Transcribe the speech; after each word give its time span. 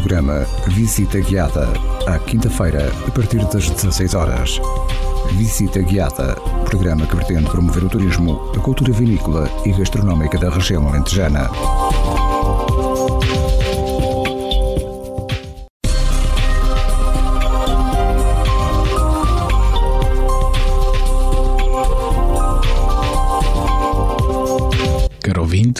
programa 0.00 0.46
Visita 0.68 1.20
Guiada, 1.20 1.68
à 2.06 2.18
quinta-feira, 2.18 2.90
a 3.06 3.10
partir 3.10 3.44
das 3.52 3.68
16 3.68 4.14
horas. 4.14 4.58
Visita 5.32 5.82
Guiada, 5.82 6.34
programa 6.64 7.06
que 7.06 7.16
pretende 7.16 7.50
promover 7.50 7.84
o 7.84 7.88
turismo, 7.88 8.50
a 8.56 8.60
cultura 8.60 8.92
vinícola 8.94 9.50
e 9.66 9.72
gastronómica 9.72 10.38
da 10.38 10.48
região 10.48 10.88
alentejana. 10.88 11.50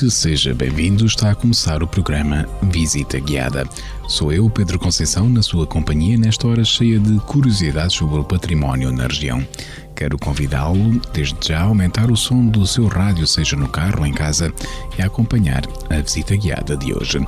Ouvinte, 0.00 0.10
seja 0.10 0.54
bem-vindo. 0.54 1.04
Está 1.04 1.30
a 1.30 1.34
começar 1.34 1.82
o 1.82 1.86
programa 1.86 2.48
Visita 2.62 3.18
Guiada. 3.18 3.68
Sou 4.08 4.32
eu, 4.32 4.48
Pedro 4.48 4.78
Conceição, 4.78 5.28
na 5.28 5.42
sua 5.42 5.66
companhia 5.66 6.16
nesta 6.16 6.48
hora 6.48 6.64
cheia 6.64 6.98
de 6.98 7.18
curiosidades 7.20 7.96
sobre 7.96 8.18
o 8.18 8.24
património 8.24 8.90
na 8.92 9.06
região. 9.06 9.46
Quero 9.94 10.18
convidá-lo, 10.18 11.00
desde 11.12 11.36
já, 11.48 11.60
a 11.60 11.64
aumentar 11.64 12.10
o 12.10 12.16
som 12.16 12.46
do 12.46 12.66
seu 12.66 12.86
rádio, 12.86 13.26
seja 13.26 13.56
no 13.56 13.68
carro 13.68 14.00
ou 14.00 14.06
em 14.06 14.12
casa, 14.12 14.52
e 14.98 15.02
a 15.02 15.06
acompanhar 15.06 15.62
a 15.90 16.00
visita 16.00 16.34
guiada 16.36 16.76
de 16.76 16.94
hoje. 16.94 17.18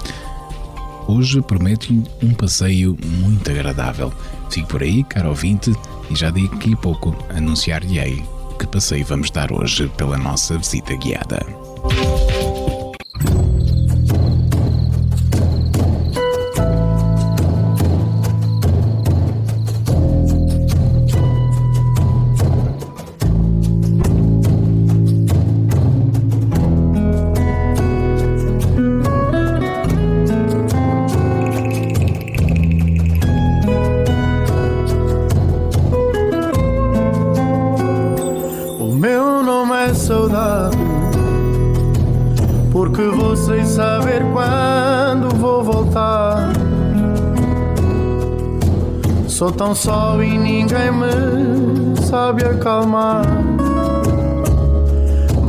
Hoje 1.06 1.42
prometo-lhe 1.42 2.04
um 2.22 2.32
passeio 2.32 2.96
muito 3.04 3.50
agradável. 3.50 4.12
Fique 4.50 4.68
por 4.68 4.82
aí, 4.82 5.04
caro 5.04 5.28
ouvinte, 5.28 5.72
e 6.10 6.14
já 6.14 6.30
daqui 6.30 6.72
a 6.72 6.76
pouco 6.76 7.14
anunciar-lhe-ei 7.28 8.24
que 8.58 8.66
passeio 8.66 9.04
vamos 9.04 9.30
dar 9.30 9.52
hoje 9.52 9.90
pela 9.96 10.16
nossa 10.16 10.56
visita 10.56 10.94
guiada. 10.94 11.44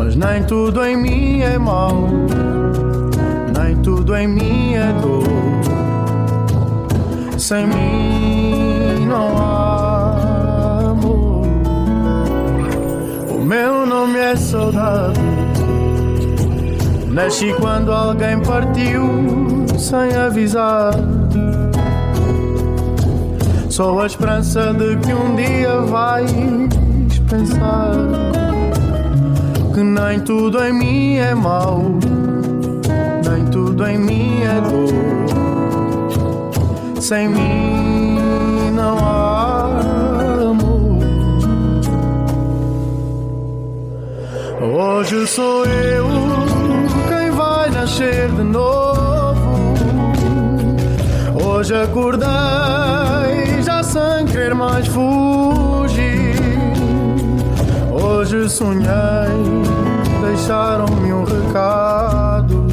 Mas 0.04 0.18
nem 0.18 0.44
tudo 0.44 0.84
em 0.84 0.98
mim 0.98 1.40
é 1.40 1.58
mau, 1.58 2.09
nem 3.58 3.78
tudo 3.78 4.14
em 4.18 4.28
mim 4.28 4.73
é 4.73 4.92
dor. 5.02 5.23
Sem 7.38 7.66
mim 7.68 9.06
não 9.08 9.38
há 9.38 10.90
amor. 10.92 11.48
O 13.30 13.46
meu 13.46 13.86
nome 13.86 14.20
é 14.20 14.36
saudade. 14.36 15.22
Nasci 17.08 17.54
quando 17.62 17.94
alguém 17.94 18.42
partiu 18.42 19.08
sem 19.80 20.14
avisar. 20.18 20.94
Sou 23.70 24.02
a 24.02 24.06
esperança 24.06 24.74
de 24.74 24.98
que 24.98 25.13
um 25.13 25.34
dia 25.38 25.80
vais 25.80 26.30
pensar 27.30 28.32
que 29.73 29.81
nem 29.81 30.19
tudo 30.19 30.63
em 30.63 30.72
mim 30.72 31.16
é 31.17 31.34
mau, 31.34 31.84
nem 33.28 33.45
tudo 33.47 33.85
em 33.88 33.97
mim 33.97 34.41
é 34.44 34.61
dor. 34.61 34.94
Sem 37.01 37.28
mim 37.28 38.72
não 38.75 38.97
há 39.00 39.66
amor. 40.50 41.00
Hoje 44.62 45.28
sou 45.28 45.66
eu 45.66 46.07
quem 47.09 47.31
vai 47.31 47.69
nascer 47.72 48.29
de 48.29 48.44
novo. 48.44 49.73
Hoje 51.44 51.73
acordei 51.75 52.33
sem 53.83 54.25
querer 54.25 54.56
mais 54.56 54.88
fugir. 54.88 55.72
Hoje 58.33 58.49
sonhei, 58.49 58.83
deixaram-me 60.25 61.13
um 61.13 61.23
recado. 61.23 62.66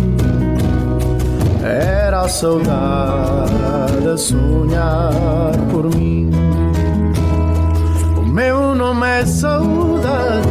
Era 1.63 2.23
a 2.23 2.29
saudade 2.29 4.09
a 4.11 4.17
sonhar 4.17 5.53
por 5.71 5.95
mim. 5.95 6.31
O 8.17 8.23
meu 8.23 8.75
nome 8.75 9.07
é 9.07 9.27
saudade. 9.27 10.49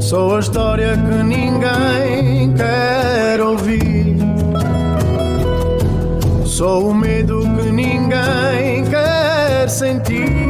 Sou 0.00 0.34
a 0.34 0.40
história 0.40 0.96
que 0.96 1.22
ninguém 1.22 2.52
quer 2.54 3.40
ouvir. 3.40 4.16
Sou 6.44 6.88
o 6.88 6.94
medo 6.94 7.42
que 7.42 7.70
ninguém 7.70 8.84
quer 8.90 9.68
sentir. 9.68 10.49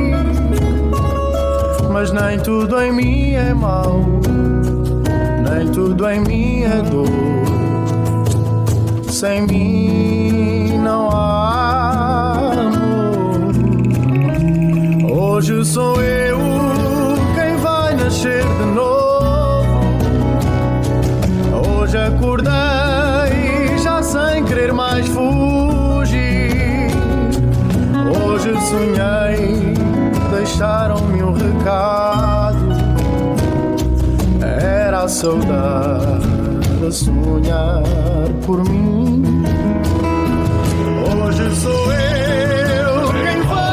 Mas 2.01 2.13
nem 2.13 2.39
tudo 2.39 2.81
em 2.81 2.91
mim 2.91 3.35
é 3.35 3.53
mau, 3.53 4.01
nem 5.45 5.71
tudo 5.71 6.09
em 6.09 6.21
mim 6.21 6.63
é 6.63 6.81
dor. 6.81 7.07
Sem 9.07 9.47
mim 9.47 10.79
não 10.79 11.11
há 11.11 12.53
amor. 12.53 13.53
Hoje 15.13 15.63
sou 15.63 16.03
eu 16.03 16.39
quem 17.35 17.57
vai 17.59 17.95
nascer 17.95 18.45
de 18.47 18.65
novo. 18.75 19.81
Hoje 21.69 21.99
acordei 21.99 23.77
já 23.77 24.03
sem 24.03 24.43
querer 24.47 24.73
mais 24.73 25.07
fugir. 25.07 26.89
Hoje 28.25 28.59
sonhei 28.71 29.20
saudade 35.11 36.87
a 36.87 36.91
sonhar 36.91 37.83
por 38.47 38.63
mim. 38.71 39.25
Hoje 41.05 41.57
sou 41.57 41.93
eu 41.93 43.13
quem 43.25 43.43
vai 43.43 43.71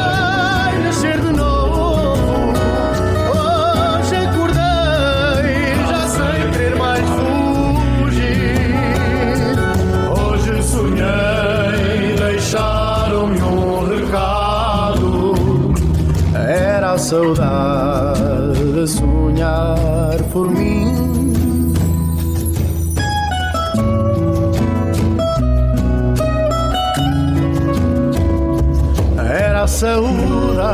saudade 29.78 30.66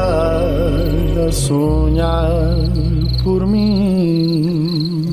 a 1.28 1.30
sonhar 1.30 2.56
por 3.22 3.46
mim. 3.46 5.04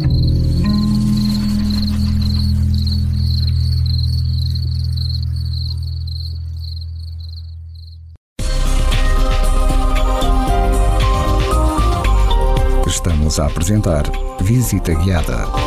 Estamos 12.87 13.39
a 13.41 13.47
apresentar 13.47 14.09
Visita 14.39 14.93
Guiada. 14.93 15.60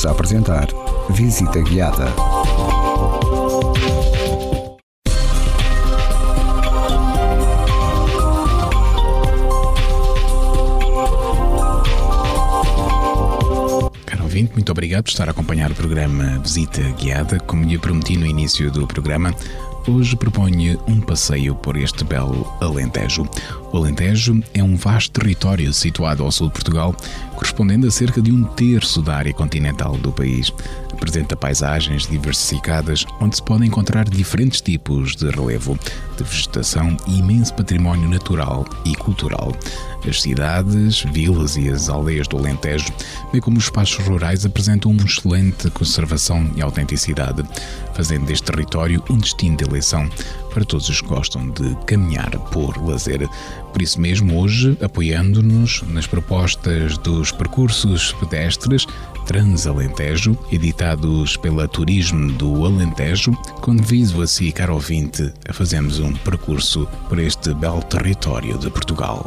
Voltamos 0.00 0.06
a 0.06 0.10
apresentar 0.12 0.68
Visita 1.10 1.60
Guiada. 1.60 2.06
Muito 14.70 14.72
obrigado 14.72 15.02
por 15.02 15.10
estar 15.10 15.26
a 15.26 15.32
acompanhar 15.32 15.70
o 15.72 15.74
programa 15.74 16.38
Visita 16.38 16.80
Guiada. 16.98 17.40
Como 17.40 17.64
lhe 17.64 17.76
prometi 17.76 18.16
no 18.16 18.24
início 18.24 18.70
do 18.70 18.86
programa, 18.86 19.34
Hoje 19.88 20.14
proponho 20.14 20.78
um 20.86 21.00
passeio 21.00 21.54
por 21.54 21.76
este 21.76 22.04
belo 22.04 22.46
Alentejo. 22.60 23.26
O 23.72 23.78
Alentejo 23.78 24.42
é 24.52 24.62
um 24.62 24.76
vasto 24.76 25.18
território 25.18 25.72
situado 25.72 26.22
ao 26.22 26.30
sul 26.30 26.48
de 26.48 26.52
Portugal, 26.52 26.94
correspondendo 27.34 27.86
a 27.86 27.90
cerca 27.90 28.20
de 28.20 28.30
um 28.30 28.44
terço 28.44 29.00
da 29.00 29.16
área 29.16 29.32
continental 29.32 29.96
do 29.96 30.12
país. 30.12 30.52
Apresenta 31.00 31.34
paisagens 31.34 32.06
diversificadas, 32.06 33.06
onde 33.22 33.36
se 33.36 33.42
podem 33.42 33.68
encontrar 33.68 34.04
diferentes 34.06 34.60
tipos 34.60 35.16
de 35.16 35.30
relevo, 35.30 35.78
de 36.18 36.22
vegetação 36.22 36.94
e 37.06 37.20
imenso 37.20 37.54
património 37.54 38.06
natural 38.06 38.66
e 38.84 38.94
cultural. 38.94 39.50
As 40.06 40.20
cidades, 40.20 41.02
vilas 41.04 41.56
e 41.56 41.70
as 41.70 41.88
aldeias 41.88 42.28
do 42.28 42.36
Alentejo, 42.36 42.92
bem 43.32 43.40
como 43.40 43.56
os 43.56 43.64
espaços 43.64 44.04
rurais, 44.06 44.44
apresentam 44.44 44.90
uma 44.90 45.04
excelente 45.04 45.70
conservação 45.70 46.50
e 46.54 46.60
autenticidade, 46.60 47.42
fazendo 47.94 48.26
deste 48.26 48.44
território 48.44 49.02
um 49.08 49.16
destino 49.16 49.56
de 49.56 49.64
eleição 49.64 50.08
para 50.52 50.64
todos 50.64 50.88
os 50.88 51.00
que 51.00 51.08
gostam 51.08 51.48
de 51.50 51.74
caminhar 51.86 52.30
por 52.50 52.76
lazer. 52.86 53.26
Por 53.72 53.80
isso 53.80 54.00
mesmo, 54.00 54.38
hoje, 54.38 54.76
apoiando-nos 54.82 55.82
nas 55.82 56.06
propostas 56.06 56.98
dos 56.98 57.32
percursos 57.32 58.12
pedestres 58.14 58.86
Transalentejo, 59.30 60.36
editados 60.50 61.36
pela 61.36 61.68
Turismo 61.68 62.32
do 62.32 62.66
Alentejo, 62.66 63.30
convido 63.60 64.22
a 64.22 64.26
si, 64.26 64.50
caro 64.50 64.74
ouvinte, 64.74 65.32
a 65.48 65.52
fazermos 65.52 66.00
um 66.00 66.12
percurso 66.12 66.88
por 67.08 67.20
este 67.20 67.54
belo 67.54 67.80
território 67.80 68.58
de 68.58 68.68
Portugal. 68.68 69.24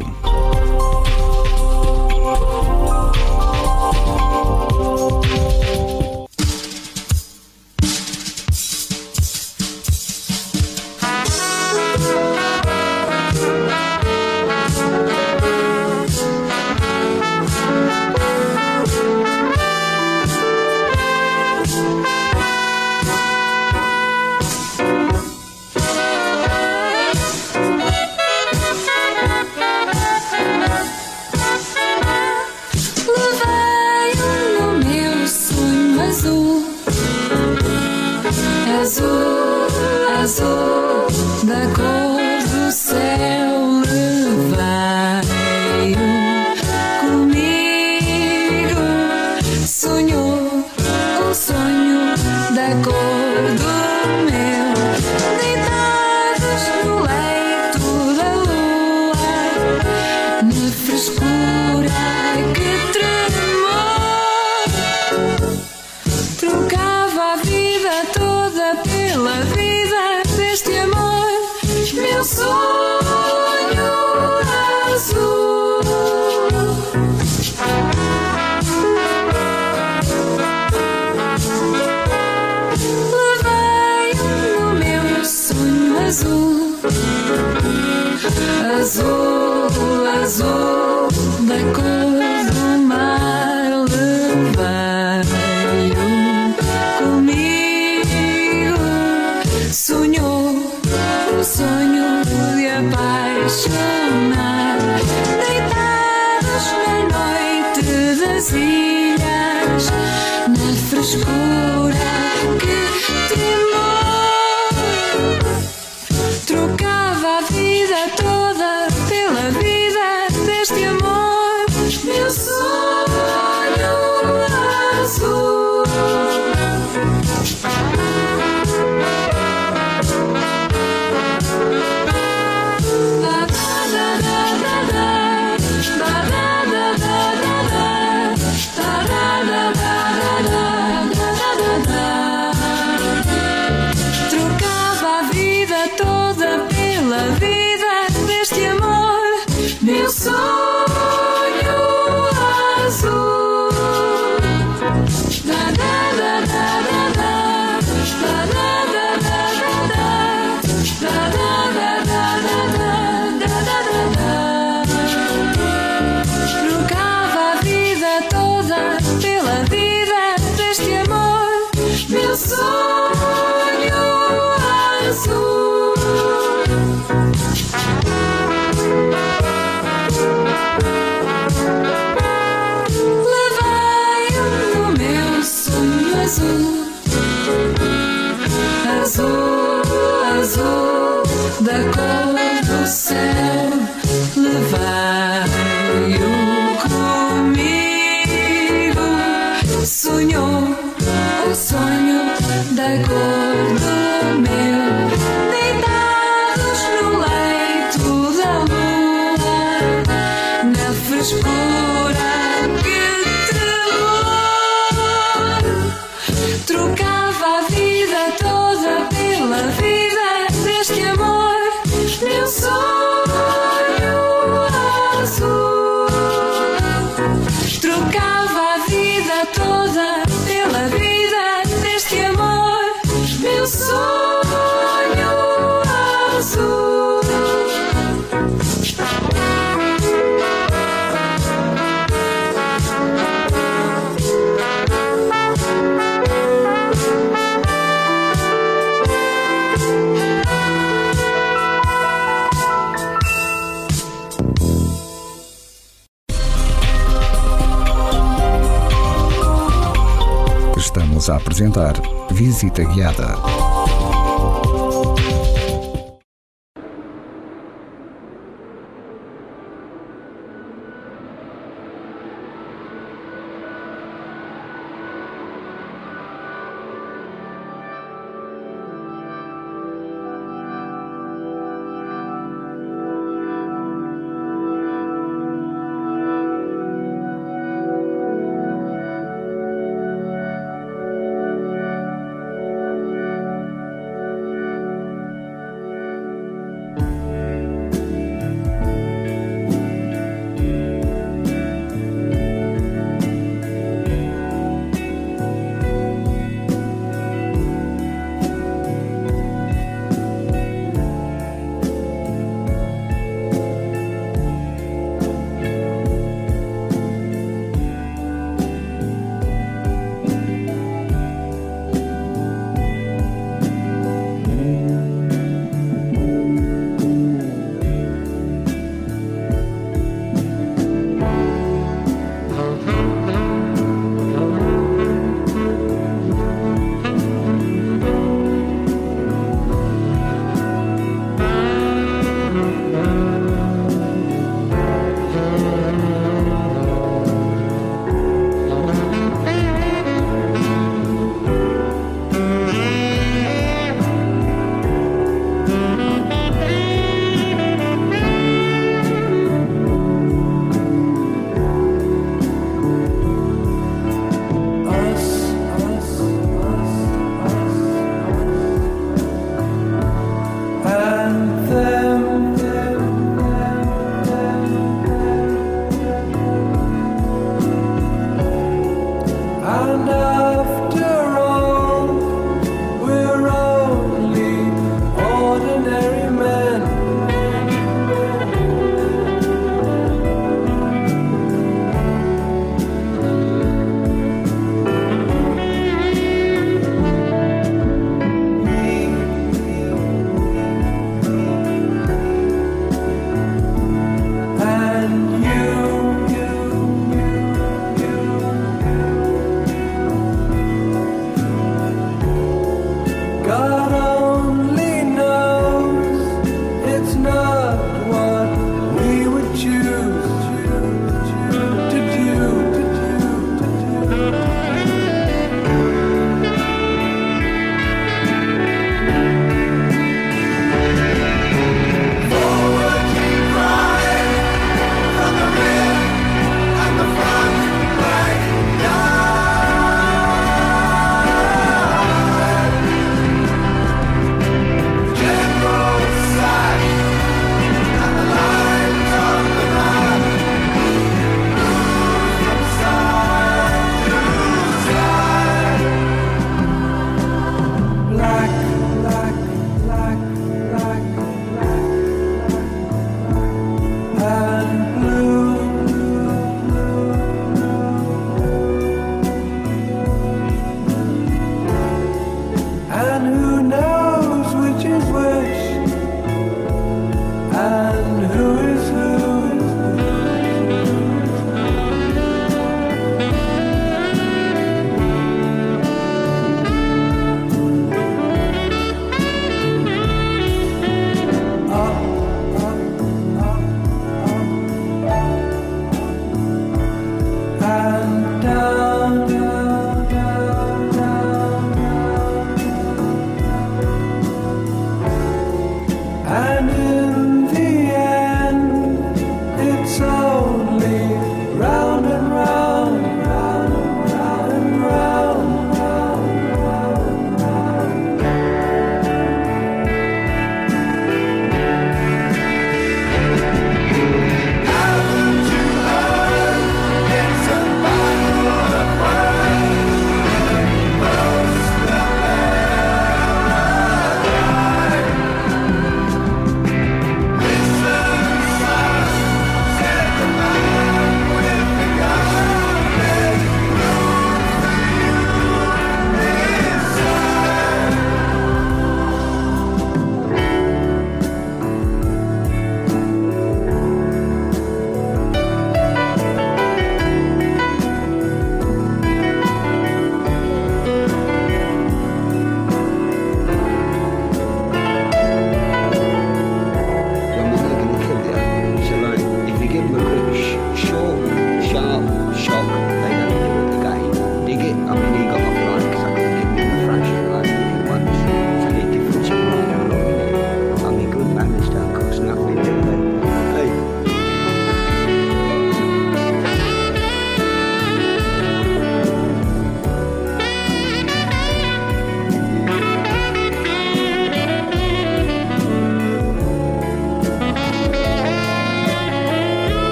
A 261.29 261.35
apresentar 261.35 261.93
Visita 262.31 262.83
Guiada. 262.83 263.62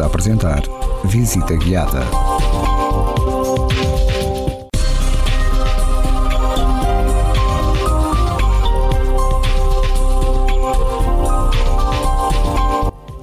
A 0.00 0.06
apresentar 0.06 0.62
Visita 1.04 1.54
Guiada. 1.54 2.04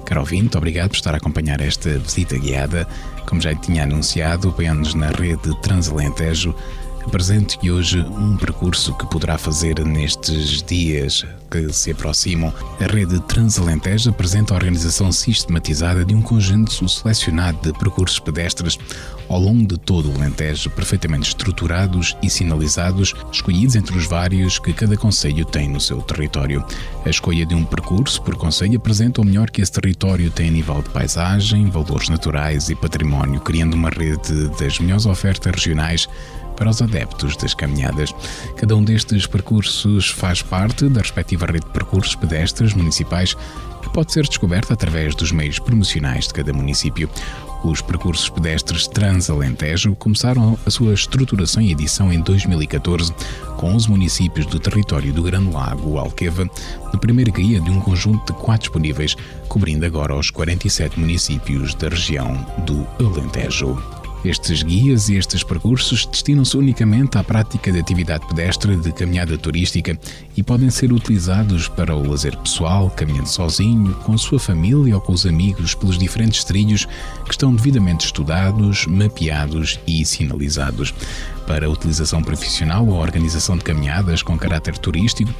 Caro 0.04 0.20
ouvinte, 0.20 0.56
obrigado 0.58 0.88
por 0.88 0.96
estar 0.96 1.14
a 1.14 1.18
acompanhar 1.18 1.60
esta 1.60 1.90
visita 1.90 2.36
guiada. 2.36 2.88
Como 3.26 3.40
já 3.40 3.54
tinha 3.54 3.84
anunciado, 3.84 4.48
apoiando-nos 4.48 4.94
na 4.94 5.10
rede 5.10 5.54
Transalentejo, 5.62 6.54
apresento-lhe 7.06 7.70
hoje 7.70 8.00
um 8.00 8.36
percurso 8.36 8.94
que 8.94 9.06
poderá 9.06 9.38
fazer 9.38 9.84
nestes 9.84 10.62
dias 10.62 11.24
que 11.50 11.72
se 11.72 11.92
aproximam. 11.92 12.52
A 12.80 12.92
rede 12.92 13.20
Transalentejo 13.20 14.10
apresenta 14.10 14.54
a 14.54 14.56
organização 14.56 15.12
sistematizada 15.12 16.04
de 16.04 16.14
um 16.14 16.22
conjunto 16.22 16.88
selecionado 16.88 17.58
de 17.62 17.78
percursos 17.78 18.18
pedestres 18.18 18.78
ao 19.28 19.38
longo 19.38 19.66
de 19.66 19.78
todo 19.78 20.10
o 20.10 20.14
Alentejo, 20.16 20.70
perfeitamente 20.70 21.28
estruturados 21.28 22.16
e 22.22 22.28
sinalizados, 22.28 23.14
escolhidos 23.32 23.74
entre 23.74 23.96
os 23.96 24.06
vários 24.06 24.58
que 24.58 24.72
cada 24.72 24.96
conselho 24.96 25.44
tem 25.44 25.68
no 25.68 25.80
seu 25.80 26.02
território. 26.02 26.64
A 27.04 27.10
escolha 27.10 27.46
de 27.46 27.54
um 27.54 27.64
percurso 27.64 28.20
por 28.22 28.36
conselho 28.36 28.76
apresenta 28.76 29.20
o 29.20 29.24
melhor 29.24 29.50
que 29.50 29.62
esse 29.62 29.72
território 29.72 30.30
tem 30.30 30.48
a 30.48 30.52
nível 30.52 30.82
de 30.82 30.90
paisagem, 30.90 31.70
valores 31.70 32.08
naturais 32.08 32.68
e 32.68 32.74
património, 32.74 33.40
criando 33.40 33.74
uma 33.74 33.90
rede 33.90 34.48
das 34.58 34.78
melhores 34.78 35.06
ofertas 35.06 35.52
regionais 35.52 36.08
para 36.56 36.70
os 36.70 36.80
adeptos 36.80 37.36
das 37.36 37.54
caminhadas. 37.54 38.14
Cada 38.56 38.76
um 38.76 38.84
destes 38.84 39.26
percursos 39.26 40.08
faz 40.10 40.42
parte 40.42 40.88
da 40.88 41.00
respectiva 41.00 41.46
rede 41.46 41.66
de 41.66 41.72
percursos 41.72 42.14
pedestres 42.14 42.74
municipais 42.74 43.36
que 43.82 43.90
pode 43.90 44.12
ser 44.12 44.26
descoberta 44.26 44.72
através 44.72 45.14
dos 45.14 45.30
meios 45.30 45.58
promocionais 45.58 46.26
de 46.26 46.34
cada 46.34 46.52
município. 46.52 47.08
Os 47.64 47.80
percursos 47.80 48.28
pedestres 48.28 48.86
Transalentejo 48.86 49.94
começaram 49.96 50.58
a 50.66 50.70
sua 50.70 50.92
estruturação 50.92 51.62
e 51.62 51.72
edição 51.72 52.12
em 52.12 52.20
2014, 52.20 53.10
com 53.56 53.74
os 53.74 53.86
municípios 53.86 54.44
do 54.44 54.60
território 54.60 55.12
do 55.14 55.22
Grande 55.22 55.50
Lago, 55.50 55.96
Alqueva, 55.98 56.48
no 56.92 56.98
primeiro 56.98 57.32
guia 57.32 57.60
de 57.60 57.70
um 57.70 57.80
conjunto 57.80 58.34
de 58.34 58.38
quatro 58.38 58.64
disponíveis, 58.64 59.16
cobrindo 59.48 59.86
agora 59.86 60.14
os 60.14 60.30
47 60.30 61.00
municípios 61.00 61.74
da 61.74 61.88
região 61.88 62.34
do 62.66 62.86
Alentejo. 63.02 64.03
Estes 64.24 64.62
guias 64.62 65.10
e 65.10 65.16
estes 65.16 65.42
percursos 65.42 66.06
destinam-se 66.06 66.56
unicamente 66.56 67.18
à 67.18 67.22
prática 67.22 67.70
de 67.70 67.78
atividade 67.78 68.26
pedestre 68.26 68.74
de 68.74 68.90
caminhada 68.90 69.36
turística 69.36 69.98
e 70.34 70.42
podem 70.42 70.70
ser 70.70 70.94
utilizados 70.94 71.68
para 71.68 71.94
o 71.94 72.08
lazer 72.08 72.34
pessoal, 72.38 72.88
caminhando 72.88 73.28
sozinho, 73.28 73.94
com 73.96 74.14
a 74.14 74.18
sua 74.18 74.40
família 74.40 74.94
ou 74.94 75.00
com 75.00 75.12
os 75.12 75.26
amigos 75.26 75.74
pelos 75.74 75.98
diferentes 75.98 76.42
trilhos 76.42 76.86
que 77.26 77.32
estão 77.32 77.54
devidamente 77.54 78.06
estudados, 78.06 78.86
mapeados 78.86 79.78
e 79.86 80.02
sinalizados. 80.06 80.94
Para 81.46 81.66
a 81.66 81.68
utilização 81.68 82.22
profissional 82.22 82.86
ou 82.86 82.94
organização 82.94 83.58
de 83.58 83.64
caminhadas 83.64 84.22
com 84.22 84.38
caráter 84.38 84.78
turístico, 84.78 85.30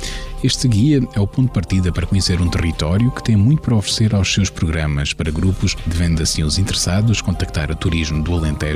este 0.42 0.68
guia 0.68 1.02
é 1.14 1.20
o 1.20 1.26
ponto 1.26 1.46
de 1.46 1.54
partida 1.54 1.90
para 1.90 2.06
conhecer 2.06 2.42
um 2.42 2.50
território 2.50 3.10
que 3.10 3.24
tem 3.24 3.36
muito 3.36 3.62
para 3.62 3.74
oferecer 3.74 4.14
aos 4.14 4.32
seus 4.32 4.50
programas. 4.50 5.14
Para 5.14 5.30
grupos, 5.30 5.74
devendo 5.86 6.22
assim 6.22 6.42
os 6.42 6.58
interessados 6.58 7.22
contactar 7.22 7.70
o 7.70 7.74
Turismo 7.74 8.22
do 8.22 8.34
Alentejo, 8.34 8.73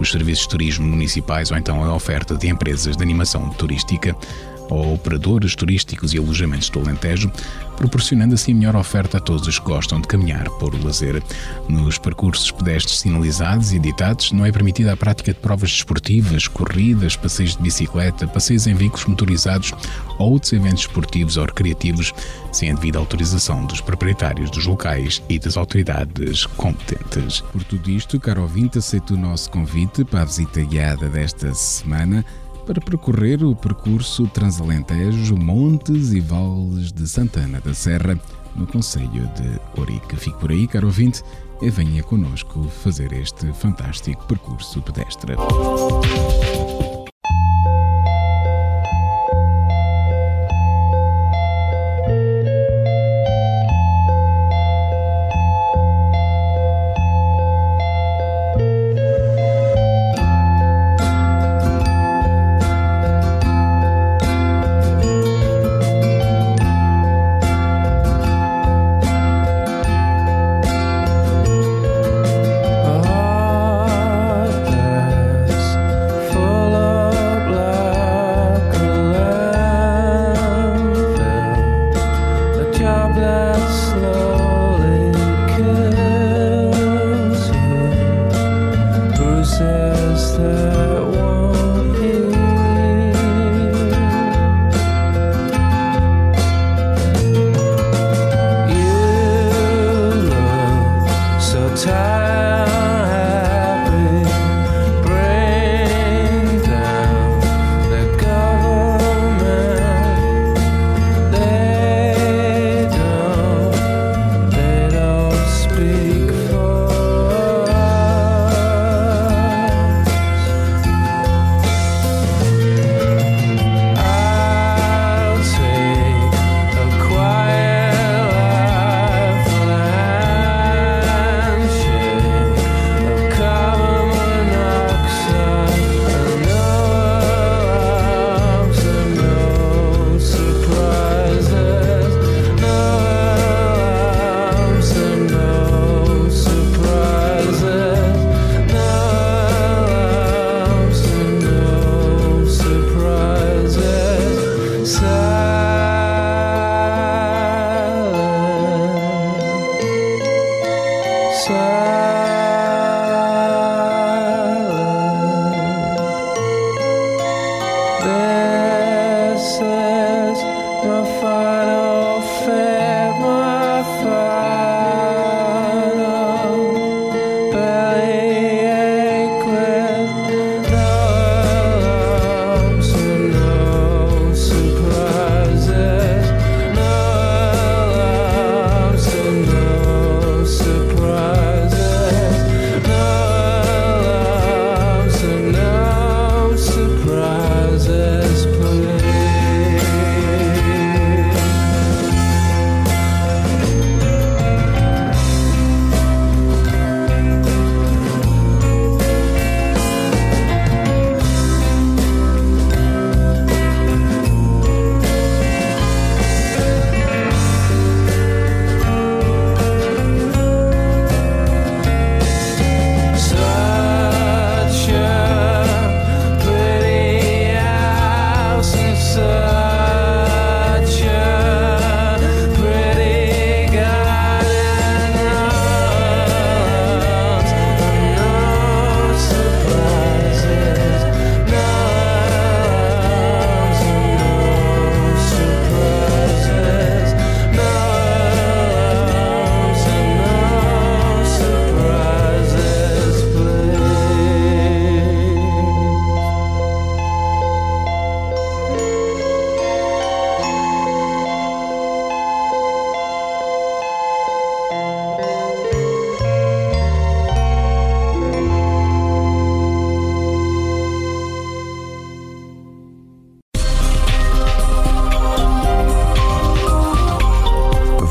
os 0.00 0.10
serviços 0.10 0.44
de 0.44 0.48
turismo 0.48 0.86
municipais 0.86 1.50
ou 1.50 1.56
então 1.56 1.84
a 1.84 1.94
oferta 1.94 2.34
de 2.36 2.48
empresas 2.48 2.96
de 2.96 3.02
animação 3.02 3.48
turística 3.50 4.16
ou 4.70 4.94
operadores 4.94 5.54
turísticos 5.54 6.14
e 6.14 6.18
alojamentos 6.18 6.70
do 6.70 6.80
Alentejo, 6.80 7.30
proporcionando 7.76 8.34
assim 8.34 8.54
melhor 8.54 8.76
oferta 8.76 9.18
a 9.18 9.20
todos 9.20 9.46
os 9.46 9.58
que 9.58 9.64
gostam 9.64 10.00
de 10.00 10.08
caminhar 10.08 10.48
por 10.50 10.74
lazer. 10.82 11.22
Nos 11.68 11.98
percursos 11.98 12.50
pedestres 12.50 13.00
sinalizados 13.00 13.72
e 13.72 13.76
editados, 13.76 14.32
não 14.32 14.46
é 14.46 14.52
permitida 14.52 14.92
a 14.92 14.96
prática 14.96 15.32
de 15.32 15.40
provas 15.40 15.70
desportivas, 15.70 16.48
corridas, 16.48 17.16
passeios 17.16 17.56
de 17.56 17.62
bicicleta, 17.62 18.26
passeios 18.26 18.66
em 18.66 18.74
veículos 18.74 19.06
motorizados 19.06 19.72
ou 20.18 20.32
outros 20.32 20.52
eventos 20.52 20.82
esportivos 20.82 21.36
ou 21.36 21.44
recreativos, 21.44 22.12
sem 22.52 22.70
a 22.70 22.74
devida 22.74 22.98
autorização 22.98 23.64
dos 23.66 23.80
proprietários 23.80 24.50
dos 24.50 24.66
locais 24.66 25.22
e 25.28 25.38
das 25.38 25.56
autoridades 25.56 26.46
competentes. 26.46 27.40
Por 27.40 27.64
tudo 27.64 27.90
isto, 27.90 28.20
caro 28.20 28.42
ouvinte, 28.42 28.78
aceito 28.78 29.14
o 29.14 29.16
nosso 29.16 29.50
convite 29.50 30.04
para 30.04 30.22
a 30.22 30.24
visita 30.24 30.62
guiada 30.62 31.08
desta 31.08 31.52
semana 31.54 32.24
para 32.64 32.80
percorrer 32.80 33.44
o 33.44 33.54
percurso 33.54 34.26
Transalentejo, 34.26 35.36
Montes 35.36 36.12
e 36.12 36.20
Vales 36.20 36.92
de 36.92 37.06
Santana 37.06 37.60
da 37.60 37.74
Serra, 37.74 38.18
no 38.56 38.66
Conselho 38.66 39.28
de 39.36 39.80
Orique. 39.80 40.16
Fique 40.16 40.38
por 40.38 40.50
aí, 40.50 40.66
caro 40.66 40.86
ouvinte, 40.86 41.22
e 41.60 41.70
venha 41.70 42.02
conosco 42.02 42.62
fazer 42.82 43.12
este 43.12 43.52
fantástico 43.52 44.24
percurso 44.26 44.80
pedestre. 44.82 45.34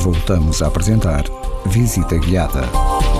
Voltamos 0.04 0.62
a 0.62 0.68
apresentar 0.68 1.24
Visita 1.66 2.18
Guiada. 2.18 3.13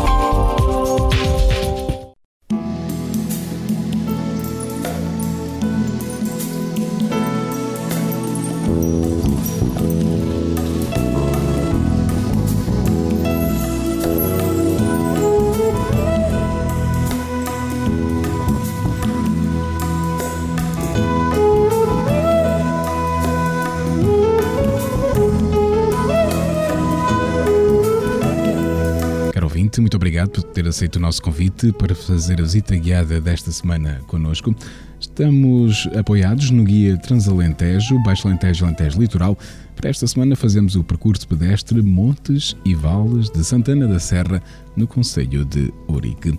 Por 30.34 30.44
ter 30.44 30.68
aceito 30.68 30.96
o 30.96 31.00
nosso 31.00 31.22
convite 31.22 31.72
para 31.72 31.94
fazer 31.94 32.40
a 32.40 32.44
visita 32.44 32.76
guiada 32.76 33.22
desta 33.22 33.52
semana 33.52 34.02
connosco. 34.08 34.54
Estamos 35.00 35.88
apoiados 35.96 36.50
no 36.50 36.64
guia 36.64 36.98
Transalentejo, 36.98 38.02
Baixo 38.04 38.28
Alentejo 38.28 38.66
Alentejo 38.66 39.00
Litoral. 39.00 39.38
Para 39.76 39.92
esta 39.92 40.08
semana 40.08 40.36
fazemos 40.36 40.76
o 40.76 40.84
percurso 40.84 41.28
pedestre 41.28 41.82
Montes 41.82 42.56
e 42.66 42.74
Vales 42.74 43.30
de 43.30 43.44
Santana 43.44 43.88
da 43.88 44.00
Serra, 44.00 44.42
no 44.76 44.88
Conselho 44.88 45.46
de 45.46 45.72
Ourique. 45.88 46.38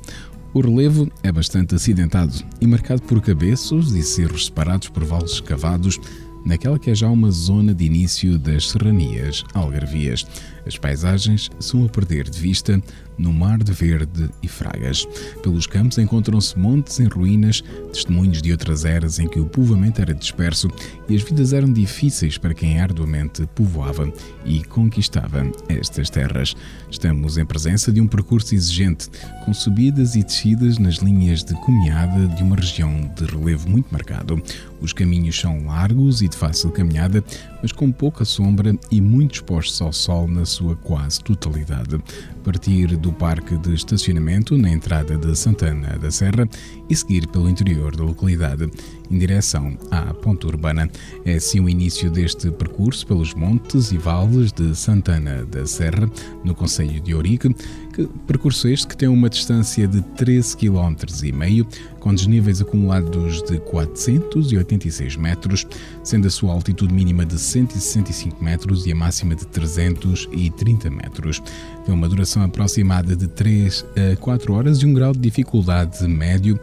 O 0.53 0.61
relevo 0.61 1.11
é 1.23 1.31
bastante 1.31 1.75
acidentado 1.75 2.35
e 2.61 2.67
marcado 2.67 3.03
por 3.03 3.21
cabeços 3.21 3.95
e 3.95 4.03
cerros 4.03 4.47
separados 4.47 4.89
por 4.89 5.05
vales 5.05 5.33
escavados 5.33 6.01
naquela 6.45 6.79
que 6.79 6.91
é 6.91 6.95
já 6.95 7.09
uma 7.09 7.31
zona 7.31 7.75
de 7.75 7.85
início 7.85 8.39
das 8.39 8.69
serranias 8.71 9.45
algarvias. 9.55 10.27
As 10.67 10.77
paisagens 10.77 11.51
são 11.59 11.85
a 11.85 11.89
perder 11.89 12.29
de 12.29 12.39
vista 12.39 12.81
no 13.19 13.33
mar 13.33 13.63
de 13.63 13.73
verde 13.73 14.31
e 14.43 14.49
fragas. 14.49 15.07
Pelos 15.43 15.67
campos 15.67 15.99
encontram-se 15.99 16.59
montes 16.59 17.01
em 17.01 17.07
ruínas, 17.07 17.63
testemunhos 17.93 18.43
de 18.43 18.53
outras 18.53 18.85
eras 18.85 19.19
em 19.19 19.29
que 19.29 19.41
o 19.41 19.47
povoamento 19.47 20.01
era 20.01 20.15
disperso 20.15 20.69
e 21.09 21.15
as 21.15 21.23
vidas 21.23 21.53
eram 21.53 21.73
difíceis 21.73 22.39
para 22.39 22.55
quem 22.55 22.81
arduamente 22.81 23.47
povoava 23.55 24.13
e 24.45 24.63
conquistava 24.65 25.47
estas 25.69 26.11
terras. 26.11 26.55
Estamos 26.91 27.39
em 27.39 27.45
presença 27.45 27.93
de 27.93 28.01
um 28.01 28.07
percurso 28.07 28.55
exigente, 28.55 29.09
com 29.45 29.53
subidas 29.53 30.15
e 30.15 30.23
descidas 30.23 30.79
nas 30.79 30.97
linhas 30.97 31.45
de 31.45 31.55
caminhada 31.61 32.29
de 32.29 32.43
uma 32.43 32.57
região 32.57 33.11
de 33.17 33.25
relevo 33.25 33.69
muito 33.69 33.91
marcado. 33.91 34.43
Os 34.81 34.93
caminhos 34.93 35.39
são 35.39 35.65
largos 35.65 36.23
e 36.23 36.29
de 36.29 36.37
fácil 36.37 36.71
caminhada, 36.71 37.25
mas 37.65 37.73
com 37.73 37.91
pouca 37.91 38.27
sombra 38.27 38.79
e 38.91 39.01
muito 39.01 39.37
expostos 39.37 39.81
ao 39.81 39.91
sol 39.91 40.29
na 40.29 40.45
sua 40.45 40.77
quase 40.77 41.19
totalidade. 41.25 41.99
Partir 42.45 42.95
do 42.99 43.11
parque 43.11 43.57
de 43.57 43.73
estacionamento 43.73 44.59
na 44.59 44.69
entrada 44.69 45.17
de 45.17 45.35
Santana 45.35 45.99
da 45.99 46.11
Serra 46.11 46.47
e 46.91 46.95
seguir 46.95 47.27
pelo 47.29 47.49
interior 47.49 47.97
da 47.97 48.05
localidade 48.05 48.71
em 49.11 49.19
direção 49.19 49.77
à 49.91 50.13
ponta 50.15 50.47
urbana. 50.47 50.91
É 51.25 51.35
assim 51.35 51.61
o 51.61 51.69
início 51.69 52.11
deste 52.11 52.51
percurso 52.51 53.07
pelos 53.07 53.35
montes 53.35 53.93
e 53.93 53.99
vales 53.99 54.53
de 54.53 54.75
Santana 54.75 55.45
da 55.45 55.67
Serra, 55.67 56.11
no 56.45 56.55
Conselho 56.55 57.01
de 57.01 57.15
Ourique, 57.15 57.55
que 57.95 58.09
percurso 58.27 58.69
este 58.69 58.89
que 58.89 58.97
tem 58.97 59.09
uma 59.09 59.31
distância 59.31 59.87
de 59.87 60.03
13 60.03 60.57
km 60.57 60.97
e 61.23 61.33
meio, 61.33 61.67
com 62.01 62.15
desníveis 62.15 62.61
acumulados 62.61 63.43
de 63.45 63.59
486 63.61 65.17
metros, 65.17 65.67
sendo 66.03 66.27
a 66.27 66.31
sua 66.31 66.53
altitude 66.53 66.93
mínima 66.93 67.25
de 67.25 67.39
165 67.39 68.43
metros 68.43 68.85
e 68.87 68.93
a 68.93 68.95
máxima 68.95 69.35
de 69.35 69.47
330 69.47 70.91
metros. 70.91 71.41
Tem 71.85 71.95
uma 71.95 72.09
duração 72.09 72.43
aproximada 72.43 73.15
de 73.15 73.29
3 73.29 73.85
a 74.13 74.17
4 74.17 74.53
horas 74.53 74.79
e 74.79 74.87
um 74.87 74.93
grau 74.93 75.13
de 75.13 75.21
dificuldade 75.21 76.07
médio 76.09 76.59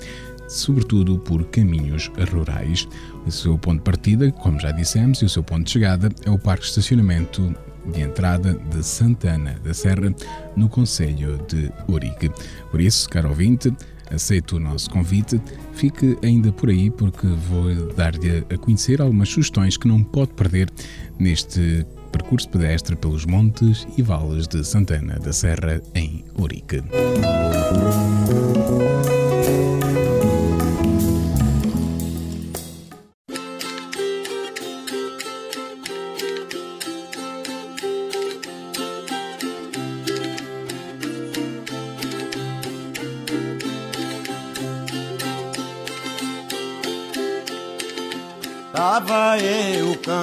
sobretudo 0.52 1.18
por 1.18 1.44
caminhos 1.46 2.12
rurais. 2.32 2.88
O 3.26 3.32
seu 3.32 3.58
ponto 3.58 3.78
de 3.78 3.84
partida, 3.84 4.32
como 4.32 4.60
já 4.60 4.72
dissemos, 4.72 5.22
e 5.22 5.26
o 5.26 5.30
seu 5.30 5.44
ponto 5.44 5.64
de 5.64 5.72
chegada 5.72 6.10
é 6.26 6.30
o 6.30 6.38
Parque 6.38 6.64
de 6.64 6.70
Estacionamento 6.70 7.56
de 7.94 8.02
entrada 8.02 8.54
de 8.54 8.84
Santana 8.84 9.56
da 9.64 9.74
Serra, 9.74 10.14
no 10.56 10.70
Conselho 10.70 11.40
de 11.48 11.72
Urique. 11.88 12.30
Por 12.70 12.80
isso, 12.80 13.10
caro 13.10 13.30
ouvinte, 13.30 13.74
aceito 14.12 14.58
o 14.58 14.60
nosso 14.60 14.90
convite, 14.90 15.42
fique 15.74 16.18
ainda 16.24 16.52
por 16.52 16.70
aí 16.70 16.92
porque 16.92 17.26
vou 17.26 17.94
dar-lhe 17.96 18.46
a 18.54 18.58
conhecer 18.58 19.02
algumas 19.02 19.30
sugestões 19.30 19.78
que 19.78 19.88
não 19.88 20.04
pode 20.04 20.34
perder 20.34 20.70
neste 21.18 21.86
percurso 22.12 22.50
pedestre 22.50 22.96
pelos 22.96 23.26
montes 23.26 23.88
e 23.98 24.02
vales 24.02 24.48
de 24.48 24.64
Santana 24.64 25.18
da 25.18 25.32
Serra, 25.32 25.82
em 25.96 26.26
Urique. 26.38 26.84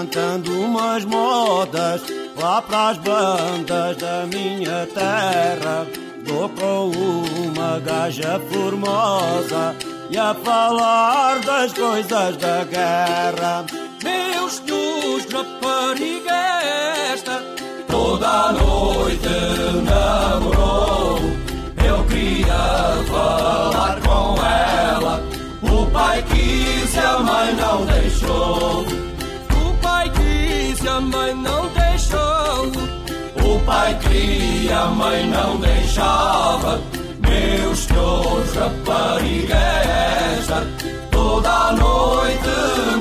Cantando 0.08 0.60
umas 0.60 1.04
modas 1.04 2.02
lá 2.36 2.62
pras 2.62 2.96
bandas 2.98 3.96
da 3.96 4.26
minha 4.26 4.86
terra. 4.86 5.86
Tô 6.26 6.48
com 6.48 6.90
uma 6.90 7.78
gaja 7.80 8.40
formosa 8.50 9.74
e 10.10 10.16
a 10.16 10.34
falar 10.34 11.40
das 11.40 11.72
coisas 11.72 12.36
da 12.36 12.64
guerra. 12.64 13.66
Meus 14.02 14.54
senhores, 14.54 15.26
rapariga 15.32 16.62
esta, 17.12 17.42
toda 17.86 18.52
noite 18.52 19.28
a 34.78 34.86
mãe 34.86 35.26
não 35.26 35.58
deixava. 35.58 36.80
Meus 37.18 37.84
teus 37.86 38.54
rapariga 38.54 39.58
toda 41.10 41.72
noite 41.72 42.48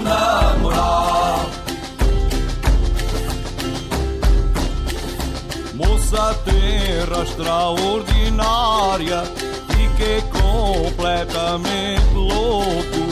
namorar. 0.03 1.45
Moça 5.75 6.33
terra 6.45 7.21
extraordinária, 7.23 9.23
fiquei 9.69 10.23
completamente 10.41 12.13
louco. 12.13 13.05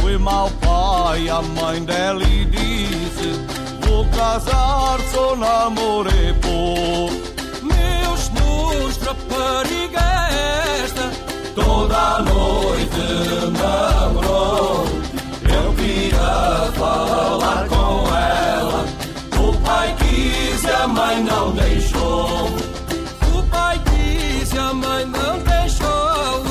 Fui 0.00 0.18
mal 0.18 0.50
pai, 0.60 1.28
a 1.28 1.40
mãe 1.40 1.84
dela 1.84 2.24
e 2.24 2.44
disse: 2.46 3.40
Vou 3.86 4.04
casar, 4.06 4.98
só 5.12 5.36
namorei 5.36 6.34
pouco. 6.42 7.27
Rapariga 9.08 10.00
esta, 10.84 11.10
Toda 11.54 12.18
noite 12.18 13.00
namorou. 13.58 14.84
Eu 15.48 15.72
queria 15.72 16.70
falar 16.76 17.66
com 17.68 18.14
ela. 18.14 18.84
O 19.38 19.56
pai 19.64 19.96
quis 19.98 20.62
e 20.62 20.70
a 20.70 20.86
mãe 20.86 21.24
não 21.24 21.52
deixou. 21.52 22.50
o 23.34 23.42
pai 23.50 23.80
quis 23.86 24.52
e 24.52 24.58
a 24.58 24.74
mãe 24.74 25.06
não 25.06 25.38
deixou. 25.38 26.42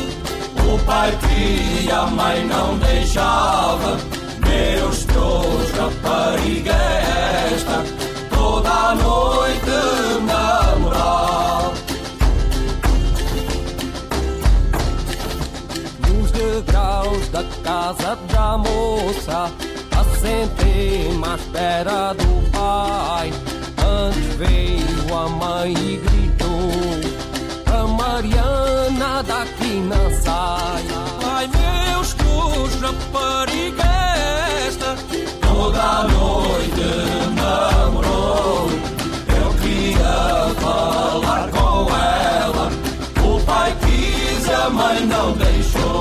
O 0.73 0.79
pai 0.83 1.15
queria, 1.27 1.95
a 1.95 2.07
mãe 2.07 2.43
não 2.43 2.75
deixava. 2.79 3.97
Meus 4.39 5.05
teus 5.05 5.71
rapariga 5.77 6.73
esta, 7.53 7.83
toda 8.35 8.95
noite 8.95 9.36
da 17.37 17.43
casa 17.63 18.17
da 18.33 18.57
moça 18.57 19.51
A 19.91 20.03
centena 20.19 21.33
à 21.33 21.35
espera 21.35 22.13
do 22.13 22.51
pai. 22.51 23.31
Antes 23.77 24.35
veio 24.37 25.15
a 25.15 25.29
mãe 25.29 25.73
e 25.73 25.97
gritou 25.97 26.71
A 27.73 27.87
Mariana 27.87 29.23
daqui 29.23 29.81
não 29.81 30.09
sai. 30.21 30.83
Ai 31.25 31.47
meus 31.47 32.13
cruz, 32.13 32.73
esta 34.65 34.95
Toda 35.41 35.81
a 35.81 36.03
noite 36.03 36.87
namorou. 37.35 38.69
Eu 39.27 39.53
queria 39.61 40.55
falar 40.59 41.49
com 41.51 41.95
ela 41.95 42.71
O 43.23 43.39
pai 43.45 43.75
quis, 43.81 44.49
a 44.49 44.69
mãe 44.69 45.05
não 45.05 45.33
deixou. 45.33 45.96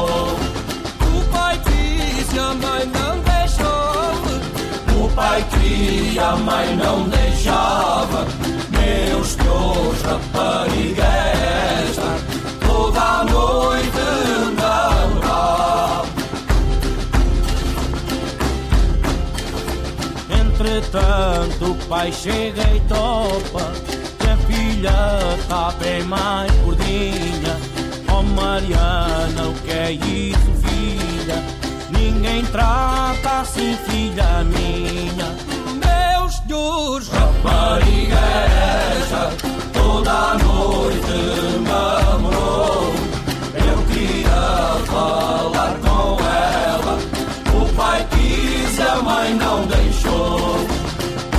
Deixava. 7.09 8.27
Meus 8.71 9.35
teus 9.35 10.03
rapariga 10.03 11.05
esta, 11.05 12.19
toda 12.67 13.01
a 13.01 13.25
noite 13.25 13.99
namorava. 14.61 16.07
Entretanto, 20.29 21.73
o 21.73 21.75
pai 21.89 22.13
chega 22.13 22.63
e 22.75 22.81
topa 22.81 23.73
que 24.19 24.29
a 24.29 24.37
filha 24.37 24.93
tá 25.49 25.73
bem 25.81 26.03
mais 26.05 26.53
gordinha. 26.57 27.57
Oh 28.09 28.23
Mariana, 28.23 29.49
o 29.49 29.55
que 29.63 29.71
é 29.71 29.93
isso, 29.93 30.53
filha? 30.63 31.66
Ninguém 31.99 32.45
trata 32.47 33.41
assim, 33.41 33.77
filha 33.89 34.45
minha. 34.45 35.35
Meus 35.83 36.37
senhores, 36.37 37.09
rapariga 37.09 38.19
essa, 38.19 39.33
toda 39.73 40.35
noite 40.35 41.61
namorou. 41.67 42.95
Eu 43.55 43.79
queria 43.93 44.85
falar 44.87 45.75
com 45.81 46.19
ela, 46.23 46.99
o 47.55 47.75
pai 47.75 48.07
quis 48.11 48.81
a 48.81 48.97
mãe 49.03 49.35
não 49.35 49.67
deixou. 49.67 50.57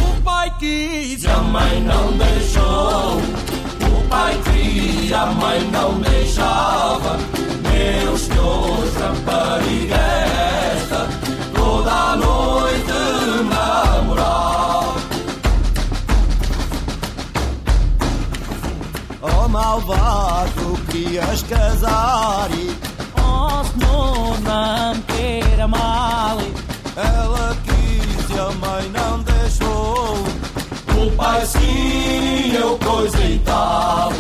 O 0.10 0.22
pai 0.24 0.54
quis 0.60 1.26
a 1.26 1.38
mãe 1.38 1.82
não 1.82 2.12
deixou. 2.14 3.18
O 3.98 4.08
pai 4.10 4.38
queria, 4.44 5.22
a 5.22 5.26
mãe 5.28 5.62
não 5.72 6.00
deixava. 6.00 7.18
Meus 7.64 8.22
senhores, 8.22 8.96
rapariga 8.96 10.27
malvado, 19.58 20.78
querias 20.92 21.42
casar 21.44 22.50
e 22.52 22.78
Oh 23.18 23.64
senhor, 23.64 24.40
não 24.42 25.02
queira 25.02 25.68
mal 25.68 26.38
ela 26.96 27.58
quis 27.64 28.36
e 28.36 28.40
a 28.40 28.52
mãe 28.52 28.90
não 28.90 29.20
deixou. 29.20 30.16
O 31.00 31.12
pai 31.16 31.46
sim, 31.46 32.56
eu 32.56 32.78
coisa 32.78 33.24
e 33.24 33.40
tal. 33.40 34.12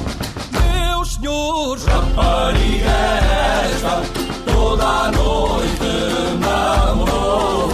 Meus 0.51 1.15
senhores, 1.15 1.85
Rapariga 1.85 2.89
esta, 3.71 4.03
toda 4.45 4.85
a 4.85 5.11
noite 5.11 6.39
namorou. 6.39 7.66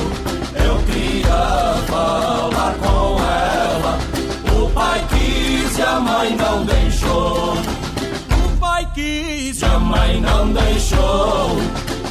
Quis 8.94 9.62
E 9.62 9.66
a 9.66 9.80
mãe 9.80 10.22
não 10.22 10.52
deixou. 10.52 11.58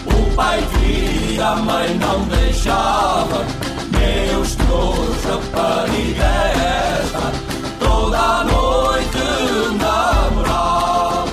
O 0.07 0.35
pai 0.35 0.63
queria, 0.73 1.49
a 1.49 1.57
mãe 1.57 1.95
não 1.99 2.23
deixava. 2.25 3.45
Meus 3.91 4.55
teus 4.55 5.25
rapariga 5.25 6.25
esta, 6.25 7.33
toda 7.79 8.19
a 8.19 8.45
noite 8.45 9.19
namorar. 9.79 11.25